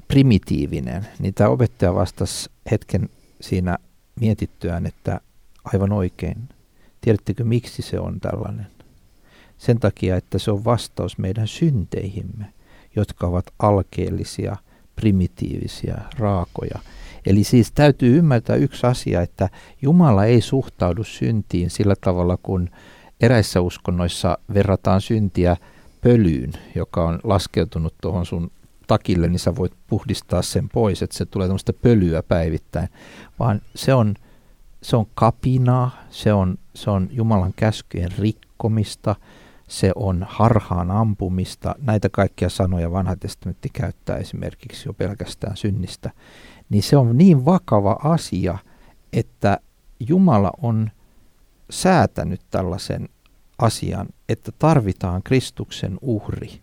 primitiivinen, 0.07 1.07
niin 1.19 1.33
tämä 1.33 1.49
opettaja 1.49 1.95
vastasi 1.95 2.49
hetken 2.71 3.09
siinä 3.41 3.77
mietittyään, 4.19 4.85
että 4.85 5.19
aivan 5.73 5.91
oikein, 5.91 6.37
Tiedättekö, 7.03 7.43
miksi 7.43 7.81
se 7.81 7.99
on 7.99 8.19
tällainen? 8.19 8.67
Sen 9.57 9.79
takia, 9.79 10.15
että 10.15 10.39
se 10.39 10.51
on 10.51 10.65
vastaus 10.65 11.17
meidän 11.17 11.47
synteihimme, 11.47 12.53
jotka 12.95 13.27
ovat 13.27 13.45
alkeellisia, 13.59 14.55
primitiivisia, 14.95 15.97
raakoja. 16.17 16.79
Eli 17.25 17.43
siis 17.43 17.71
täytyy 17.71 18.17
ymmärtää 18.17 18.55
yksi 18.55 18.87
asia, 18.87 19.21
että 19.21 19.49
Jumala 19.81 20.25
ei 20.25 20.41
suhtaudu 20.41 21.03
syntiin 21.03 21.69
sillä 21.69 21.95
tavalla, 22.01 22.37
kun 22.43 22.69
eräissä 23.21 23.61
uskonnoissa 23.61 24.37
verrataan 24.53 25.01
syntiä 25.01 25.57
pölyyn, 26.01 26.53
joka 26.75 27.05
on 27.05 27.19
laskeutunut 27.23 27.93
tuohon 28.01 28.25
sun 28.25 28.51
takille, 28.87 29.27
niin 29.27 29.39
sä 29.39 29.55
voit 29.55 29.73
puhdistaa 29.87 30.41
sen 30.41 30.69
pois, 30.69 31.01
että 31.01 31.17
se 31.17 31.25
tulee 31.25 31.47
tämmöistä 31.47 31.73
pölyä 31.73 32.23
päivittäin, 32.23 32.89
vaan 33.39 33.61
se 33.75 33.93
on 33.93 34.15
se 34.83 34.95
on 34.95 35.05
kapinaa, 35.15 35.91
se 36.09 36.33
on, 36.33 36.57
se 36.75 36.89
on 36.89 37.09
Jumalan 37.11 37.53
käskyjen 37.55 38.11
rikkomista, 38.19 39.15
se 39.67 39.91
on 39.95 40.25
harhaan 40.29 40.91
ampumista. 40.91 41.75
Näitä 41.81 42.09
kaikkia 42.09 42.49
sanoja 42.49 42.91
vanha 42.91 43.15
testamentti 43.15 43.69
käyttää 43.73 44.17
esimerkiksi 44.17 44.89
jo 44.89 44.93
pelkästään 44.93 45.57
synnistä. 45.57 46.11
Niin 46.69 46.83
se 46.83 46.97
on 46.97 47.17
niin 47.17 47.45
vakava 47.45 47.97
asia, 48.03 48.57
että 49.13 49.57
Jumala 49.99 50.51
on 50.61 50.91
säätänyt 51.69 52.41
tällaisen 52.51 53.09
asian, 53.59 54.07
että 54.29 54.51
tarvitaan 54.59 55.23
Kristuksen 55.23 55.97
uhri. 56.01 56.61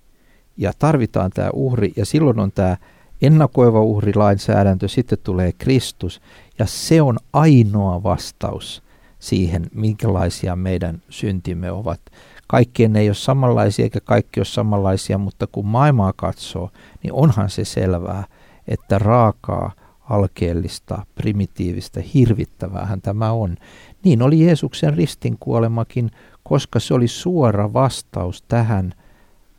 Ja 0.56 0.72
tarvitaan 0.78 1.30
tämä 1.30 1.50
uhri, 1.52 1.92
ja 1.96 2.06
silloin 2.06 2.40
on 2.40 2.52
tämä 2.52 2.76
ennakoiva 3.22 3.80
uhrilainsäädäntö, 3.80 4.88
sitten 4.88 5.18
tulee 5.22 5.52
Kristus, 5.52 6.20
ja 6.58 6.66
se 6.66 7.02
on 7.02 7.18
ainoa 7.32 8.02
vastaus 8.02 8.82
siihen, 9.18 9.66
minkälaisia 9.74 10.56
meidän 10.56 11.02
syntimme 11.08 11.70
ovat. 11.70 12.00
Kaikkien 12.46 12.96
ei 12.96 13.08
ole 13.08 13.14
samanlaisia 13.14 13.82
eikä 13.82 14.00
kaikki 14.00 14.40
ole 14.40 14.44
samanlaisia, 14.44 15.18
mutta 15.18 15.46
kun 15.46 15.66
maailmaa 15.66 16.12
katsoo, 16.16 16.70
niin 17.02 17.12
onhan 17.12 17.50
se 17.50 17.64
selvää, 17.64 18.24
että 18.68 18.98
raakaa, 18.98 19.72
alkeellista, 20.10 21.06
primitiivistä, 21.14 22.00
hirvittäväähän 22.14 23.00
tämä 23.00 23.32
on. 23.32 23.56
Niin 24.04 24.22
oli 24.22 24.44
Jeesuksen 24.44 24.94
ristin 24.94 25.36
kuolemakin, 25.40 26.10
koska 26.42 26.80
se 26.80 26.94
oli 26.94 27.08
suora 27.08 27.72
vastaus 27.72 28.42
tähän 28.42 28.94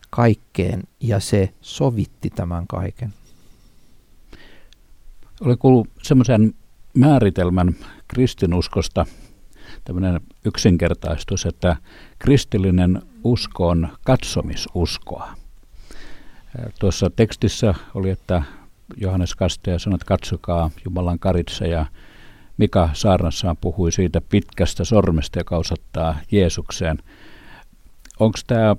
kaikkeen 0.09 0.83
ja 0.99 1.19
se 1.19 1.49
sovitti 1.61 2.29
tämän 2.29 2.67
kaiken. 2.67 3.13
Olen 5.41 5.57
kuullut 5.57 5.87
semmoisen 6.03 6.53
määritelmän 6.93 7.75
kristinuskosta, 8.07 9.05
tämmöinen 9.83 10.21
yksinkertaistus, 10.45 11.45
että 11.45 11.75
kristillinen 12.19 13.01
usko 13.23 13.67
on 13.67 13.89
katsomisuskoa. 14.03 15.33
Tuossa 16.79 17.09
tekstissä 17.09 17.73
oli, 17.95 18.09
että 18.09 18.43
Johannes 18.97 19.35
Kastaja 19.35 19.79
sanoi, 19.79 19.95
että 19.95 20.05
katsokaa 20.05 20.69
Jumalan 20.85 21.19
karitsa 21.19 21.65
ja 21.65 21.85
Mika 22.57 22.89
saarnassaan 22.93 23.57
puhui 23.57 23.91
siitä 23.91 24.21
pitkästä 24.21 24.83
sormesta, 24.83 25.39
joka 25.39 25.57
osoittaa 25.57 26.19
Jeesukseen. 26.31 26.97
Onko 28.19 28.39
tämä 28.47 28.75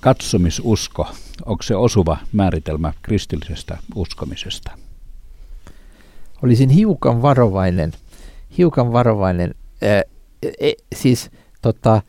katsomisusko, 0.00 1.08
onko 1.46 1.62
se 1.62 1.76
osuva 1.76 2.18
määritelmä 2.32 2.92
kristillisestä 3.02 3.78
uskomisesta? 3.94 4.72
olisin 6.42 6.68
hiukan 6.68 7.22
varovainen, 7.22 7.92
hiukan 8.58 8.92
varovainen. 8.92 9.54
Ää, 9.82 10.02
e, 10.60 10.72
siis 10.94 11.30
tota, 11.62 12.02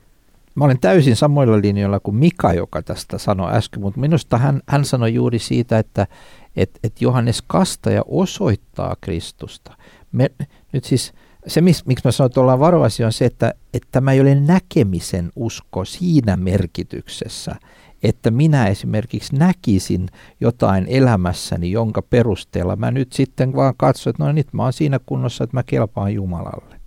mä 0.56 0.66
olen 0.66 0.80
täysin 0.80 1.16
samoilla 1.16 1.62
linjoilla 1.62 2.00
kuin 2.00 2.16
Mika, 2.16 2.54
joka 2.54 2.82
tästä 2.82 3.18
sanoi 3.18 3.56
äsken, 3.56 3.82
mutta 3.82 4.00
minusta 4.00 4.38
hän, 4.38 4.62
hän 4.68 4.86
sanoi 4.86 5.14
juuri 5.14 5.40
siitä, 5.40 5.80
että 5.80 6.08
et, 6.56 6.80
et 6.84 7.02
Johannes 7.02 7.44
Kastaja 7.48 8.02
osoittaa 8.08 8.96
Kristusta. 9.02 9.78
Me, 10.12 10.30
nyt 10.74 10.84
siis 10.84 11.14
se, 11.48 11.62
miksi 11.62 12.02
mä 12.06 12.12
sanoin, 12.12 12.30
että 12.30 12.42
ollaan 12.42 12.60
varovaisia, 12.60 13.06
on 13.06 13.14
se, 13.14 13.26
että, 13.26 13.54
että 13.74 13.88
tämä 13.92 14.12
ei 14.12 14.22
ole 14.22 14.36
näkemisen 14.36 15.32
usko 15.36 15.86
siinä 15.86 16.38
merkityksessä, 16.38 17.56
että 18.04 18.32
minä 18.32 18.68
esimerkiksi 18.68 19.36
näkisin 19.36 20.08
jotain 20.40 20.86
elämässäni, 20.90 21.72
jonka 21.72 22.02
perusteella 22.02 22.76
mä 22.76 22.92
nyt 22.92 23.14
sitten 23.14 23.56
vaan 23.56 23.74
katson, 23.78 24.12
että 24.12 24.24
no 24.24 24.32
nyt 24.32 24.54
mä 24.54 24.64
oon 24.64 24.74
siinä 24.74 25.00
kunnossa, 25.06 25.44
että 25.44 25.58
mä 25.58 25.64
kelpaan 25.64 26.14
Jumalalle. 26.14 26.80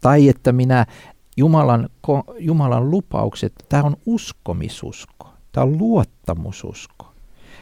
Tai 0.00 0.28
että 0.28 0.52
minä 0.52 0.86
Jumalan, 1.36 1.88
Jumalan 2.38 2.90
lupaukset, 2.90 3.52
tämä 3.68 3.82
on 3.82 3.96
uskomisusko, 4.06 5.28
tämä 5.52 5.64
on 5.64 5.78
luottamususko. 5.78 7.12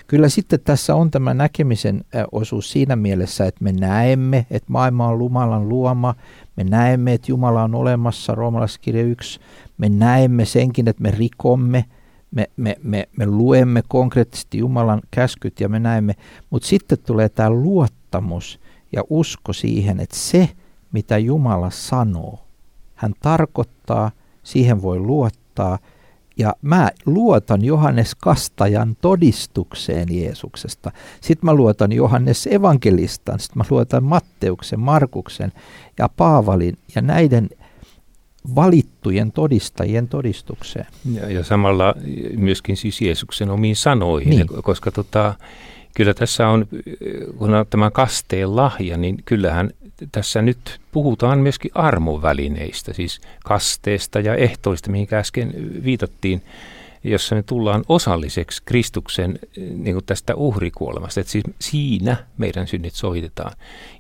Kyllä 0.07 0.29
sitten 0.29 0.61
tässä 0.65 0.95
on 0.95 1.11
tämä 1.11 1.35
näkemisen 1.35 2.05
osuus 2.33 2.71
siinä 2.71 2.97
mielessä, 2.97 3.47
että 3.47 3.65
me 3.65 3.73
näemme, 3.73 4.47
että 4.51 4.73
maailma 4.73 5.09
on 5.09 5.19
Jumalan 5.19 5.69
luoma, 5.69 6.15
me 6.57 6.65
näemme, 6.65 7.13
että 7.13 7.33
Jumala 7.33 7.63
on 7.63 7.75
olemassa, 7.75 8.35
roomalaiskirja 8.35 9.03
1, 9.03 9.41
me 9.79 9.89
näemme 9.89 10.45
senkin, 10.45 10.89
että 10.89 11.03
me 11.03 11.11
rikomme, 11.11 11.85
me, 12.31 12.51
me, 12.57 12.77
me, 12.83 13.09
me 13.19 13.27
luemme 13.27 13.83
konkreettisesti 13.89 14.59
Jumalan 14.59 15.01
käskyt 15.11 15.61
ja 15.61 15.69
me 15.69 15.79
näemme, 15.79 16.15
mutta 16.51 16.69
sitten 16.69 16.99
tulee 16.99 17.29
tämä 17.29 17.51
luottamus 17.51 18.61
ja 18.93 19.03
usko 19.11 19.53
siihen, 19.53 20.01
että 20.01 20.17
se, 20.17 20.49
mitä 20.93 21.19
Jumala 21.19 21.71
sanoo, 21.71 22.44
hän 22.95 23.15
tarkoittaa, 23.23 24.11
siihen 24.43 24.83
voi 24.83 24.99
luottaa. 24.99 25.79
Ja 26.39 26.55
mä 26.63 26.91
luotan 27.07 27.65
Johannes 27.65 28.15
Kastajan 28.15 28.97
todistukseen 29.01 30.09
Jeesuksesta. 30.11 30.91
Sitten 31.21 31.47
mä 31.47 31.55
luotan 31.55 31.93
Johannes 31.93 32.47
Evankelistan, 32.47 33.41
sitten 33.41 33.59
mä 33.59 33.65
luotan 33.71 34.05
Matteuksen, 34.05 34.81
Markuksen 34.81 35.53
ja 35.99 36.09
Paavalin 36.09 36.79
ja 36.95 37.03
näiden 37.03 37.49
valittujen 38.55 39.33
todistajien 39.33 40.09
todistukseen. 40.09 40.87
Ja, 41.13 41.31
ja 41.31 41.45
samalla 41.45 41.95
myöskin 42.37 42.77
siis 42.77 43.01
Jeesuksen 43.01 43.51
omiin 43.51 43.77
sanoihin, 43.77 44.31
niin. 44.31 44.47
koska 44.63 44.91
tota, 44.91 45.35
kyllä 45.97 46.15
tässä 46.15 46.49
on, 46.49 46.67
kun 47.39 47.55
on 47.55 47.67
tämä 47.71 47.91
kasteen 47.91 48.57
lahja, 48.57 48.97
niin 48.97 49.17
kyllähän 49.25 49.71
tässä 50.13 50.43
nyt 50.43 50.81
puhutaan 50.93 51.39
myöskin 51.39 51.71
armovälineistä, 51.75 52.93
siis 52.93 53.21
kasteesta 53.45 54.21
ja 54.21 54.35
ehtoista, 54.35 54.91
mihin 54.91 55.09
äsken 55.13 55.55
viitattiin, 55.85 56.43
jossa 57.05 57.35
me 57.35 57.43
tullaan 57.43 57.85
osalliseksi 57.89 58.63
Kristuksen 58.65 59.39
niin 59.57 59.95
kuin 59.95 60.05
tästä 60.05 60.35
uhrikuolemasta. 60.35 61.21
Että 61.21 61.33
siis 61.33 61.45
siinä 61.59 62.17
meidän 62.39 62.67
synnit 62.67 62.95
sovitetaan. 62.95 63.53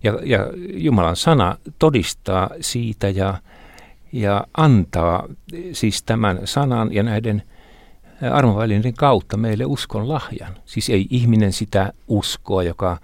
Ja, 0.02 0.18
ja 0.22 0.38
Jumalan 0.74 1.16
sana 1.16 1.57
todistaa 1.78 2.50
siitä 2.61 3.09
ja, 3.09 3.35
ja 4.12 4.46
antaa 4.57 5.28
siis 5.72 6.02
tämän 6.02 6.40
sanan 6.44 6.94
ja 6.94 7.02
näiden 7.02 7.42
armovälineiden 8.33 8.94
kautta 8.94 9.37
meille 9.37 9.64
uskon 9.64 10.09
lahjan. 10.09 10.54
Siis 10.64 10.90
ei 10.90 11.07
ihminen 11.11 11.52
sitä 11.52 11.92
uskoa, 12.09 12.62
joka 12.62 12.98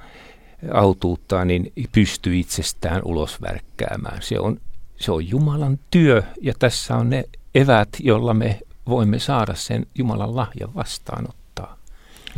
autuuttaa, 0.73 1.45
niin 1.45 1.73
pystyy 1.93 2.39
itsestään 2.39 3.03
ulos 3.05 3.43
värkkäämään. 3.43 4.23
Se 4.23 4.41
on, 4.41 4.61
se 4.97 5.13
on 5.13 5.29
Jumalan 5.29 5.79
työ 5.91 6.23
ja 6.41 6.55
tässä 6.59 6.97
on 6.97 7.11
ne 7.11 7.25
evät, 7.55 7.89
jolla 7.99 8.35
me 8.35 8.61
voimme 8.89 9.19
saada 9.19 9.55
sen 9.55 9.87
Jumalan 9.99 10.37
lahjan 10.37 10.75
vastaanottaa. 10.75 11.77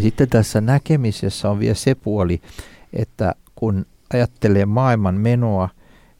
Sitten 0.00 0.28
tässä 0.28 0.60
näkemisessä 0.60 1.50
on 1.50 1.58
vielä 1.58 1.74
se 1.74 1.94
puoli, 1.94 2.40
että 2.92 3.34
kun 3.54 3.86
ajattelee 4.14 4.66
maailman 4.66 5.14
menoa 5.14 5.68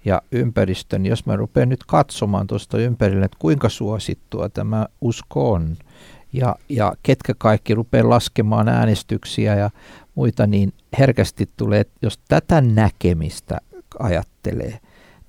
ja 0.05 0.23
ympäristön, 0.33 1.03
niin 1.03 1.11
jos 1.11 1.27
mä 1.27 1.37
rupean 1.37 1.69
nyt 1.69 1.85
katsomaan 1.87 2.47
tuosta 2.47 2.79
ympärille, 2.79 3.25
että 3.25 3.37
kuinka 3.41 3.69
suosittua 3.69 4.49
tämä 4.49 4.87
usko 5.01 5.53
on, 5.53 5.77
ja, 6.33 6.57
ja 6.69 6.93
ketkä 7.03 7.35
kaikki 7.39 7.75
rupeaa 7.75 8.09
laskemaan 8.09 8.69
äänestyksiä 8.69 9.55
ja 9.55 9.71
muita, 10.15 10.47
niin 10.47 10.73
herkästi 10.99 11.51
tulee, 11.57 11.85
jos 12.03 12.19
tätä 12.29 12.61
näkemistä 12.61 13.59
ajattelee, 13.99 14.79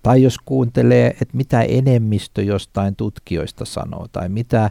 tai 0.03 0.23
jos 0.23 0.37
kuuntelee, 0.45 1.07
että 1.07 1.37
mitä 1.37 1.61
enemmistö 1.61 2.43
jostain 2.43 2.95
tutkijoista 2.95 3.65
sanoo, 3.65 4.07
tai 4.11 4.29
mitä 4.29 4.69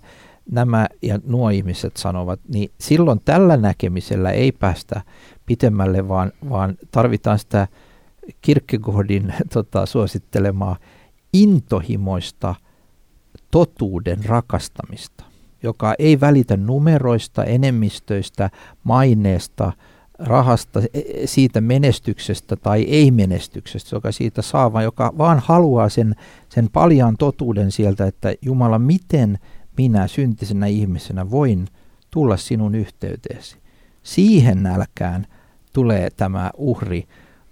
nämä 0.51 0.87
ja 1.03 1.18
nuo 1.25 1.51
ihmiset 1.51 1.96
sanovat, 1.96 2.40
niin 2.48 2.70
silloin 2.81 3.20
tällä 3.25 3.57
näkemisellä 3.57 4.31
ei 4.31 4.53
päästä 4.53 5.01
pitemmälle, 5.46 6.09
vaan, 6.09 6.33
vaan 6.51 6.79
tarvitaan 6.90 7.38
sitä 7.38 7.68
Kierkegaardin 8.40 9.35
tota, 9.55 9.87
suosittelemaa 9.87 10.77
intohimoista 11.33 12.55
totuuden 13.51 14.25
rakastamista, 14.25 15.25
joka 15.62 15.94
ei 15.98 16.20
välitä 16.20 16.57
numeroista, 16.57 17.44
enemmistöistä, 17.44 18.51
maineesta– 18.85 19.72
rahasta, 20.18 20.81
e, 20.94 21.03
siitä 21.27 21.61
menestyksestä 21.61 22.57
tai 22.57 22.83
ei-menestyksestä, 22.83 23.96
joka 23.96 24.12
siitä 24.12 24.42
saa, 24.42 24.72
vaan 24.72 24.85
joka 24.85 25.12
vaan 25.18 25.42
haluaa 25.44 25.88
sen, 25.88 26.14
sen 26.48 26.68
paljaan 26.72 27.16
totuuden 27.16 27.72
sieltä, 27.72 28.07
että 28.07 28.35
Jumala, 28.42 28.79
miten 28.79 29.38
minä 29.79 30.07
syntisenä 30.07 30.66
ihmisenä 30.66 31.31
voin 31.31 31.66
tulla 32.11 32.37
sinun 32.37 32.75
yhteyteesi. 32.75 33.57
Siihen 34.03 34.62
nälkään 34.62 35.27
tulee 35.72 36.11
tämä 36.11 36.51
uhri 36.57 37.05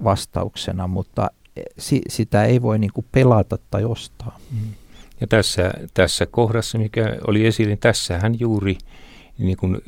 vastauksena, 0.04 0.86
mutta 0.86 1.30
e, 1.56 1.62
si, 1.78 2.02
sitä 2.08 2.44
ei 2.44 2.62
voi 2.62 2.78
niin 2.78 2.90
pelata 3.12 3.58
tai 3.70 3.84
ostaa. 3.84 4.38
Ja 5.20 5.26
tässä, 5.26 5.72
tässä 5.94 6.26
kohdassa, 6.26 6.78
mikä 6.78 7.16
oli 7.26 7.46
esillä, 7.46 7.68
niin 7.68 7.78
tässähän 7.78 8.40
juuri 8.40 8.78
niin 9.40 9.56
kuin 9.56 9.78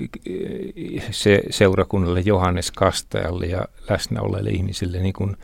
se 1.11 1.43
seurakunnalle 1.51 2.21
Johannes 2.21 2.71
Kastajalle 2.71 3.47
ja 3.47 3.65
läsnä 3.91 4.21
olleille 4.21 4.51
ihmisille 4.51 4.99
niin 4.99 5.13
kuin 5.13 5.37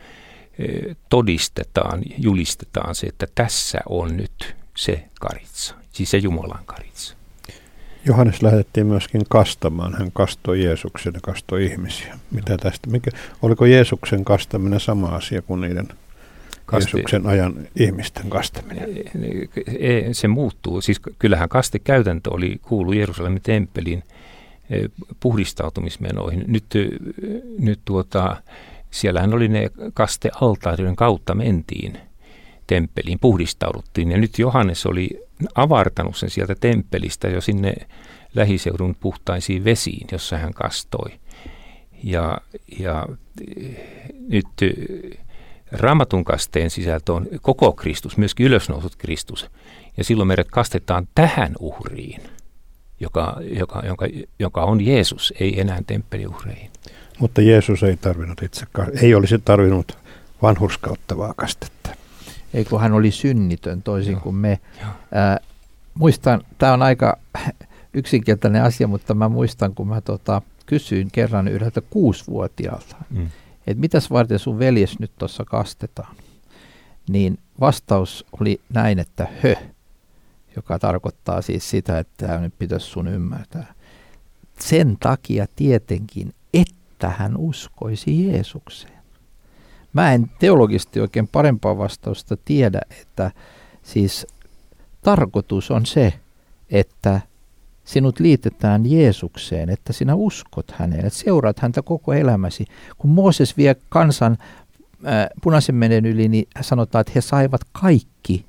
todistetaan, 1.09 2.01
julistetaan 2.17 2.95
se, 2.95 3.07
että 3.07 3.27
tässä 3.35 3.79
on 3.89 4.17
nyt 4.17 4.55
se 4.77 5.03
karitsa, 5.19 5.75
siis 5.91 6.11
se 6.11 6.17
Jumalan 6.17 6.65
karitsa. 6.65 7.15
Johannes 8.05 8.41
lähetettiin 8.41 8.87
myöskin 8.87 9.21
kastamaan. 9.29 9.93
Hän 9.93 10.11
kastoi 10.11 10.63
Jeesuksen 10.63 11.13
ja 11.13 11.19
kastoi 11.23 11.65
ihmisiä. 11.65 12.19
Mitä 12.31 12.57
tästä? 12.57 12.89
Mikä, 12.89 13.11
oliko 13.41 13.65
Jeesuksen 13.65 14.25
kastaminen 14.25 14.79
sama 14.79 15.07
asia 15.07 15.41
kuin 15.41 15.61
niiden 15.61 15.87
Kaste, 16.69 16.97
Jeesuksen 16.97 17.27
ajan 17.27 17.67
ihmisten 17.75 18.29
kastaminen? 18.29 18.89
Se 20.11 20.27
muuttuu. 20.27 20.81
Siis 20.81 20.99
kyllähän 21.19 21.49
kastekäytäntö 21.49 22.33
oli 22.33 22.59
kuulu 22.61 22.91
Jerusalemin 22.91 23.41
temppelin 23.41 24.03
e, 24.69 24.85
puhdistautumismenoihin. 25.19 26.43
Nyt, 26.47 26.65
e, 26.75 26.87
nyt 27.59 27.79
tuota, 27.85 28.41
siellähän 28.91 29.33
oli 29.33 29.47
ne 29.47 29.69
kastealtaarien 29.93 30.95
kautta 30.95 31.35
mentiin 31.35 31.97
temppeliin, 32.67 33.19
puhdistauduttiin. 33.19 34.11
Ja 34.11 34.17
nyt 34.17 34.39
Johannes 34.39 34.85
oli 34.85 35.09
avartanut 35.55 36.17
sen 36.17 36.29
sieltä 36.29 36.55
temppelistä 36.59 37.27
jo 37.27 37.41
sinne 37.41 37.73
lähiseudun 38.35 38.95
puhtaisiin 38.99 39.63
vesiin, 39.63 40.07
jossa 40.11 40.37
hän 40.37 40.53
kastoi. 40.53 41.11
Ja, 42.03 42.37
ja 42.79 43.07
e, 43.57 43.69
nyt 44.29 44.47
Raamatun 45.71 46.23
kasteen 46.23 46.69
sisältö 46.69 47.13
on 47.13 47.27
koko 47.41 47.71
Kristus, 47.71 48.17
myöskin 48.17 48.45
ylösnousut 48.45 48.95
Kristus. 48.95 49.49
Ja 49.97 50.03
silloin 50.03 50.27
meidät 50.27 50.47
kastetaan 50.51 51.07
tähän 51.15 51.53
uhriin, 51.59 52.21
joka, 52.99 53.37
joka, 53.41 53.83
joka, 53.85 54.05
joka 54.39 54.63
on 54.63 54.85
Jeesus, 54.85 55.33
ei 55.39 55.61
enää 55.61 55.81
temppeliuhreihin. 55.87 56.71
Mutta 57.19 57.41
Jeesus 57.41 57.83
ei 57.83 57.97
tarvinnut 57.97 58.41
itse, 58.41 58.65
ei 59.01 59.15
olisi 59.15 59.39
tarvinnut 59.45 59.97
vanhurskauttavaa 60.41 61.33
kastetta. 61.37 61.89
Ei 62.53 62.65
kun 62.65 62.81
hän 62.81 62.93
oli 62.93 63.11
synnitön 63.11 63.81
toisin 63.81 64.11
Joo. 64.11 64.21
kuin 64.21 64.35
me. 64.35 64.59
Ää, 65.11 65.39
muistan, 65.93 66.41
tämä 66.57 66.73
on 66.73 66.81
aika 66.81 67.17
yksinkertainen 67.93 68.63
asia, 68.63 68.87
mutta 68.87 69.13
mä 69.13 69.29
muistan, 69.29 69.75
kun 69.75 69.87
mä 69.87 70.01
tota, 70.01 70.41
kysyin 70.65 71.11
kerran 71.11 71.47
yhdeltä 71.47 71.81
kuusivuotiaalta, 71.81 72.95
mm 73.09 73.29
että 73.71 73.81
mitäs 73.81 74.11
varten 74.11 74.39
sun 74.39 74.59
veljes 74.59 74.99
nyt 74.99 75.11
tuossa 75.17 75.45
kastetaan, 75.45 76.15
niin 77.09 77.37
vastaus 77.59 78.25
oli 78.39 78.61
näin, 78.73 78.99
että 78.99 79.27
hö, 79.43 79.55
joka 80.55 80.79
tarkoittaa 80.79 81.41
siis 81.41 81.69
sitä, 81.69 81.99
että 81.99 82.27
tämä 82.27 82.39
nyt 82.39 82.53
pitäisi 82.59 82.85
sun 82.85 83.07
ymmärtää. 83.07 83.73
Sen 84.59 84.97
takia 84.99 85.45
tietenkin, 85.55 86.33
että 86.53 87.09
hän 87.09 87.37
uskoisi 87.37 88.27
Jeesukseen. 88.27 88.99
Mä 89.93 90.13
en 90.13 90.31
teologisesti 90.39 90.99
oikein 90.99 91.27
parempaa 91.27 91.77
vastausta 91.77 92.37
tiedä, 92.45 92.81
että 93.01 93.31
siis 93.83 94.27
tarkoitus 95.01 95.71
on 95.71 95.85
se, 95.85 96.13
että 96.69 97.21
sinut 97.89 98.19
liitetään 98.19 98.91
Jeesukseen, 98.91 99.69
että 99.69 99.93
sinä 99.93 100.15
uskot 100.15 100.71
häneen, 100.71 101.05
että 101.05 101.19
seuraat 101.19 101.59
häntä 101.59 101.81
koko 101.81 102.13
elämäsi. 102.13 102.65
Kun 102.97 103.11
Mooses 103.11 103.57
vie 103.57 103.75
kansan 103.89 104.37
äh, 105.07 105.27
punaisen 105.43 105.75
menen 105.75 106.05
yli, 106.05 106.27
niin 106.27 106.47
sanotaan, 106.61 107.01
että 107.01 107.11
he 107.15 107.21
saivat 107.21 107.61
kaikki 107.71 108.45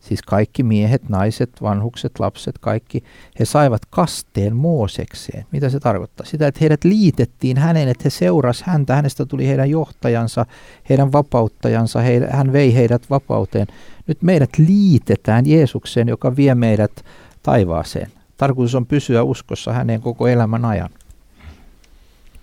siis 0.00 0.22
kaikki 0.22 0.62
miehet, 0.62 1.08
naiset, 1.08 1.50
vanhukset, 1.62 2.20
lapset, 2.20 2.58
kaikki, 2.58 3.04
he 3.38 3.44
saivat 3.44 3.82
kasteen 3.90 4.56
Moosekseen. 4.56 5.46
Mitä 5.52 5.68
se 5.68 5.80
tarkoittaa? 5.80 6.26
Sitä, 6.26 6.46
että 6.46 6.58
heidät 6.60 6.84
liitettiin 6.84 7.56
häneen, 7.56 7.88
että 7.88 8.04
he 8.04 8.10
seurasi 8.10 8.64
häntä, 8.66 8.96
hänestä 8.96 9.26
tuli 9.26 9.48
heidän 9.48 9.70
johtajansa, 9.70 10.46
heidän 10.88 11.12
vapauttajansa, 11.12 12.00
he, 12.00 12.28
hän 12.30 12.52
vei 12.52 12.74
heidät 12.74 13.10
vapauteen. 13.10 13.66
Nyt 14.06 14.22
meidät 14.22 14.50
liitetään 14.58 15.46
Jeesukseen, 15.46 16.08
joka 16.08 16.36
vie 16.36 16.54
meidät 16.54 17.04
taivaaseen. 17.42 18.21
Tarkoitus 18.42 18.74
on 18.74 18.86
pysyä 18.86 19.22
uskossa 19.22 19.72
häneen 19.72 20.00
koko 20.00 20.28
elämän 20.28 20.64
ajan. 20.64 20.90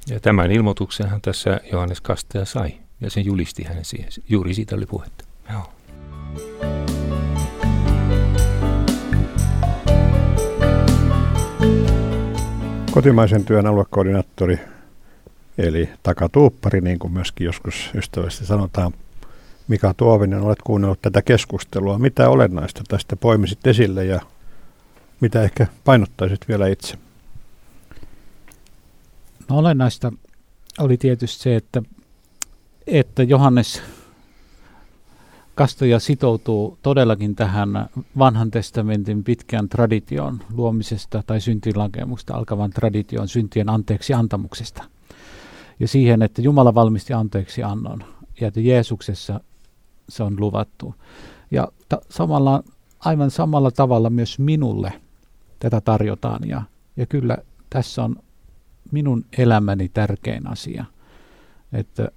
Ja 0.07 0.19
tämän 0.19 0.51
ilmoituksenhan 0.51 1.21
tässä 1.21 1.59
Johannes 1.71 2.01
Kastaja 2.01 2.45
sai, 2.45 2.73
ja 3.01 3.09
sen 3.09 3.25
julisti 3.25 3.63
hänen 3.63 3.85
siihen. 3.85 4.09
Juuri 4.29 4.53
siitä 4.53 4.75
oli 4.75 4.85
puhetta. 4.85 5.25
Joo. 5.51 5.71
Kotimaisen 12.91 13.45
työn 13.45 13.67
aluekoordinaattori, 13.67 14.59
eli 15.57 15.89
takatuuppari, 16.03 16.81
niin 16.81 16.99
kuin 16.99 17.13
myöskin 17.13 17.45
joskus 17.45 17.91
ystävästi 17.95 18.45
sanotaan, 18.45 18.93
Mika 19.67 19.93
Tuovinen, 19.93 20.41
olet 20.41 20.61
kuunnellut 20.63 21.01
tätä 21.01 21.21
keskustelua. 21.21 21.99
Mitä 21.99 22.29
olennaista 22.29 22.81
tästä 22.87 23.15
poimisit 23.15 23.67
esille 23.67 24.05
ja 24.05 24.21
mitä 25.21 25.43
ehkä 25.43 25.67
painottaisit 25.85 26.47
vielä 26.47 26.67
itse? 26.67 26.97
No 29.49 29.57
olennaista 29.57 30.13
oli 30.79 30.97
tietysti 30.97 31.43
se, 31.43 31.55
että, 31.55 31.81
että 32.87 33.23
Johannes 33.23 33.81
Kastoja 35.59 35.99
sitoutuu 35.99 36.77
todellakin 36.81 37.35
tähän 37.35 37.89
vanhan 38.17 38.51
testamentin 38.51 39.23
pitkään 39.23 39.69
tradition 39.69 40.39
luomisesta 40.53 41.23
tai 41.27 41.41
syntilankemuksesta 41.41 42.35
alkavan 42.35 42.69
tradition 42.69 43.27
syntien 43.27 43.69
anteeksi 43.69 44.13
antamuksesta. 44.13 44.83
Ja 45.79 45.87
siihen, 45.87 46.21
että 46.21 46.41
Jumala 46.41 46.75
valmisti 46.75 47.13
anteeksi 47.13 47.63
annon 47.63 48.03
ja 48.41 48.47
että 48.47 48.59
Jeesuksessa 48.59 49.39
se 50.09 50.23
on 50.23 50.35
luvattu. 50.39 50.95
Ja 51.51 51.67
ta- 51.89 52.01
samalla, 52.09 52.63
aivan 52.99 53.31
samalla 53.31 53.71
tavalla 53.71 54.09
myös 54.09 54.39
minulle 54.39 54.93
tätä 55.59 55.81
tarjotaan. 55.81 56.49
Ja, 56.49 56.61
ja 56.97 57.05
kyllä 57.05 57.37
tässä 57.69 58.03
on 58.03 58.15
minun 58.91 59.25
elämäni 59.37 59.89
tärkein 59.89 60.47
asia. 60.47 60.85
Että 61.73 62.09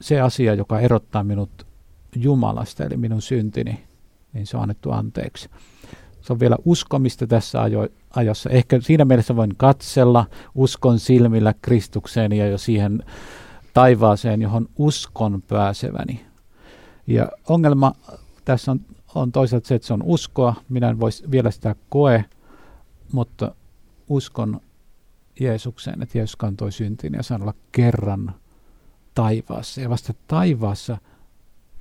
se 0.00 0.20
asia, 0.20 0.54
joka 0.54 0.80
erottaa 0.80 1.24
minut 1.24 1.66
Jumalasta, 2.16 2.84
eli 2.84 2.96
minun 2.96 3.22
syntini, 3.22 3.84
niin 4.32 4.46
se 4.46 4.56
on 4.56 4.62
annettu 4.62 4.90
anteeksi. 4.90 5.48
Se 6.20 6.32
on 6.32 6.40
vielä 6.40 6.56
uskomista 6.64 7.26
tässä 7.26 7.62
ajo, 7.62 7.88
ajassa. 8.10 8.50
Ehkä 8.50 8.80
siinä 8.80 9.04
mielessä 9.04 9.36
voin 9.36 9.56
katsella 9.56 10.26
uskon 10.54 10.98
silmillä 10.98 11.54
Kristukseen 11.62 12.32
ja 12.32 12.46
jo 12.46 12.58
siihen 12.58 13.02
taivaaseen, 13.74 14.42
johon 14.42 14.68
uskon 14.76 15.42
pääseväni. 15.42 16.26
Ja 17.06 17.28
ongelma 17.48 17.92
tässä 18.44 18.70
on, 18.70 18.80
on 19.14 19.32
toisaalta 19.32 19.68
se, 19.68 19.74
että 19.74 19.88
se 19.88 19.94
on 19.94 20.02
uskoa. 20.02 20.54
Minä 20.68 20.88
en 20.88 21.00
voisi 21.00 21.30
vielä 21.30 21.50
sitä 21.50 21.74
koe, 21.88 22.24
mutta 23.12 23.54
uskon 24.08 24.60
Jeesukseen, 25.40 26.02
että 26.02 26.18
Jeesus 26.18 26.36
kantoi 26.36 26.72
syntiin 26.72 27.12
ja 27.12 27.22
saan 27.22 27.42
olla 27.42 27.54
kerran 27.72 28.34
taivaassa. 29.14 29.80
Ja 29.80 29.90
vasta 29.90 30.14
taivaassa 30.26 30.98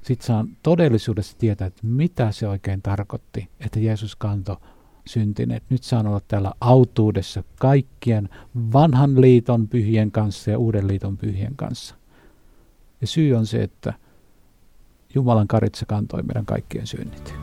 sitten 0.01 0.27
saan 0.27 0.47
todellisuudessa 0.63 1.37
tietää, 1.37 1.67
että 1.67 1.87
mitä 1.87 2.31
se 2.31 2.47
oikein 2.47 2.81
tarkoitti, 2.81 3.49
että 3.59 3.79
Jeesus 3.79 4.15
kantoi 4.15 4.57
syntin. 5.05 5.51
Että 5.51 5.67
nyt 5.69 5.83
saan 5.83 6.07
olla 6.07 6.21
täällä 6.27 6.51
autuudessa 6.61 7.43
kaikkien 7.59 8.29
vanhan 8.73 9.21
liiton 9.21 9.67
pyhien 9.67 10.11
kanssa 10.11 10.51
ja 10.51 10.57
uuden 10.57 10.87
liiton 10.87 11.17
pyhien 11.17 11.55
kanssa. 11.55 11.95
Ja 13.01 13.07
syy 13.07 13.33
on 13.33 13.45
se, 13.45 13.63
että 13.63 13.93
Jumalan 15.15 15.47
karitsa 15.47 15.85
kantoi 15.85 16.23
meidän 16.23 16.45
kaikkien 16.45 16.87
synnit. 16.87 17.33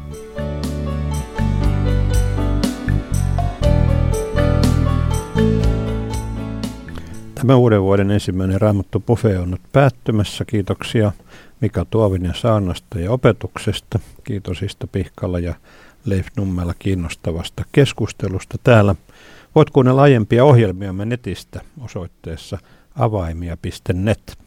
Tämä 7.44 7.56
uuden 7.56 7.82
vuoden 7.82 8.10
ensimmäinen 8.10 8.60
Raamattu 8.60 9.00
Pufe 9.00 9.38
on 9.38 9.50
nyt 9.50 9.60
päättymässä. 9.72 10.44
Kiitoksia 10.44 11.12
Mika 11.60 11.84
Tuovinen 11.84 12.34
saannasta 12.34 12.98
ja 12.98 13.10
opetuksesta. 13.10 13.98
Kiitos 14.24 14.62
Ista 14.62 14.86
Pihkalla 14.86 15.38
ja 15.38 15.54
Leif 16.04 16.26
Nummella 16.36 16.74
kiinnostavasta 16.78 17.64
keskustelusta 17.72 18.58
täällä. 18.64 18.94
Voit 19.54 19.70
kuunnella 19.70 20.02
aiempia 20.02 20.44
ohjelmiamme 20.44 21.04
netistä 21.04 21.60
osoitteessa 21.80 22.58
avaimia.net. 22.96 24.38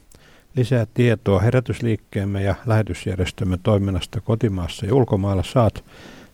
Lisää 0.56 0.88
tietoa 0.94 1.40
herätysliikkeemme 1.40 2.44
ja 2.44 2.56
lähetysjärjestömme 2.66 3.58
toiminnasta 3.64 4.22
kotimaassa 4.22 4.86
ja 4.86 4.96
ulkomailla 4.96 5.44
saat 5.44 5.84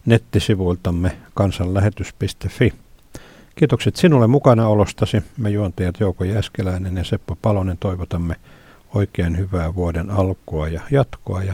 nettisivuiltamme 0.06 1.18
kansanlähetys.fi. 1.34 2.83
Kiitokset 3.56 3.96
sinulle 3.96 4.28
mukana 4.28 4.68
olostasi. 4.68 5.24
Me 5.38 5.50
juontajat 5.50 6.00
Jouko 6.00 6.24
Jäskeläinen 6.24 6.98
ja 6.98 7.04
Seppo 7.04 7.38
Palonen 7.42 7.78
toivotamme 7.78 8.36
oikein 8.94 9.38
hyvää 9.38 9.76
vuoden 9.76 10.12
alkua 10.12 10.68
ja 10.68 10.82
jatkoa 10.92 11.44
ja 11.44 11.54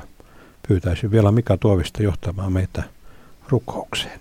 pyytäisin 0.67 1.11
vielä 1.11 1.31
Mika 1.31 1.57
Tuovista 1.57 2.03
johtamaan 2.03 2.53
meitä 2.53 2.83
rukoukseen. 3.49 4.19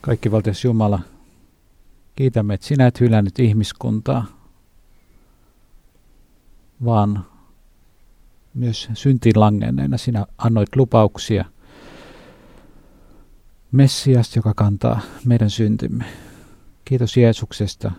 Kaikki 0.00 0.30
valtias 0.30 0.64
Jumala, 0.64 1.00
kiitämme, 2.16 2.54
että 2.54 2.66
sinä 2.66 2.86
et 2.86 3.00
hylännyt 3.00 3.38
ihmiskuntaa, 3.38 4.26
vaan 6.84 7.26
myös 8.54 8.88
syntiin 8.94 9.40
langenneena 9.40 9.98
sinä 9.98 10.26
annoit 10.38 10.76
lupauksia– 10.76 11.44
Messias, 13.72 14.36
joka 14.36 14.54
kantaa 14.56 15.00
meidän 15.24 15.50
syntimme. 15.50 16.04
Kiitos 16.84 17.16
Jeesuksesta. 17.16 17.92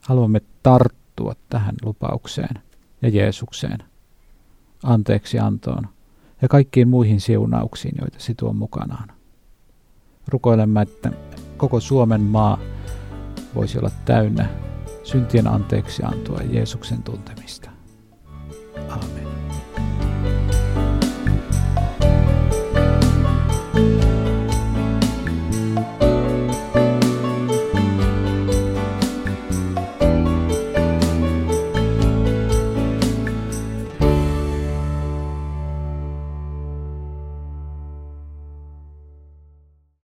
Haluamme 0.00 0.40
tarttua 0.62 1.34
tähän 1.48 1.74
lupaukseen 1.82 2.62
ja 3.02 3.08
Jeesukseen, 3.08 3.78
anteeksi 4.82 5.38
antoon 5.38 5.88
ja 6.42 6.48
kaikkiin 6.48 6.88
muihin 6.88 7.20
siunauksiin, 7.20 7.94
joita 8.00 8.20
se 8.20 8.34
tuo 8.34 8.52
mukanaan. 8.52 9.08
Rukoilemme, 10.28 10.82
että 10.82 11.12
koko 11.56 11.80
Suomen 11.80 12.20
maa 12.20 12.58
voisi 13.54 13.78
olla 13.78 13.90
täynnä 14.04 14.48
syntien 15.04 15.46
anteeksi 15.46 16.02
antoa 16.02 16.40
Jeesuksen 16.50 17.02
tuntemista. 17.02 17.70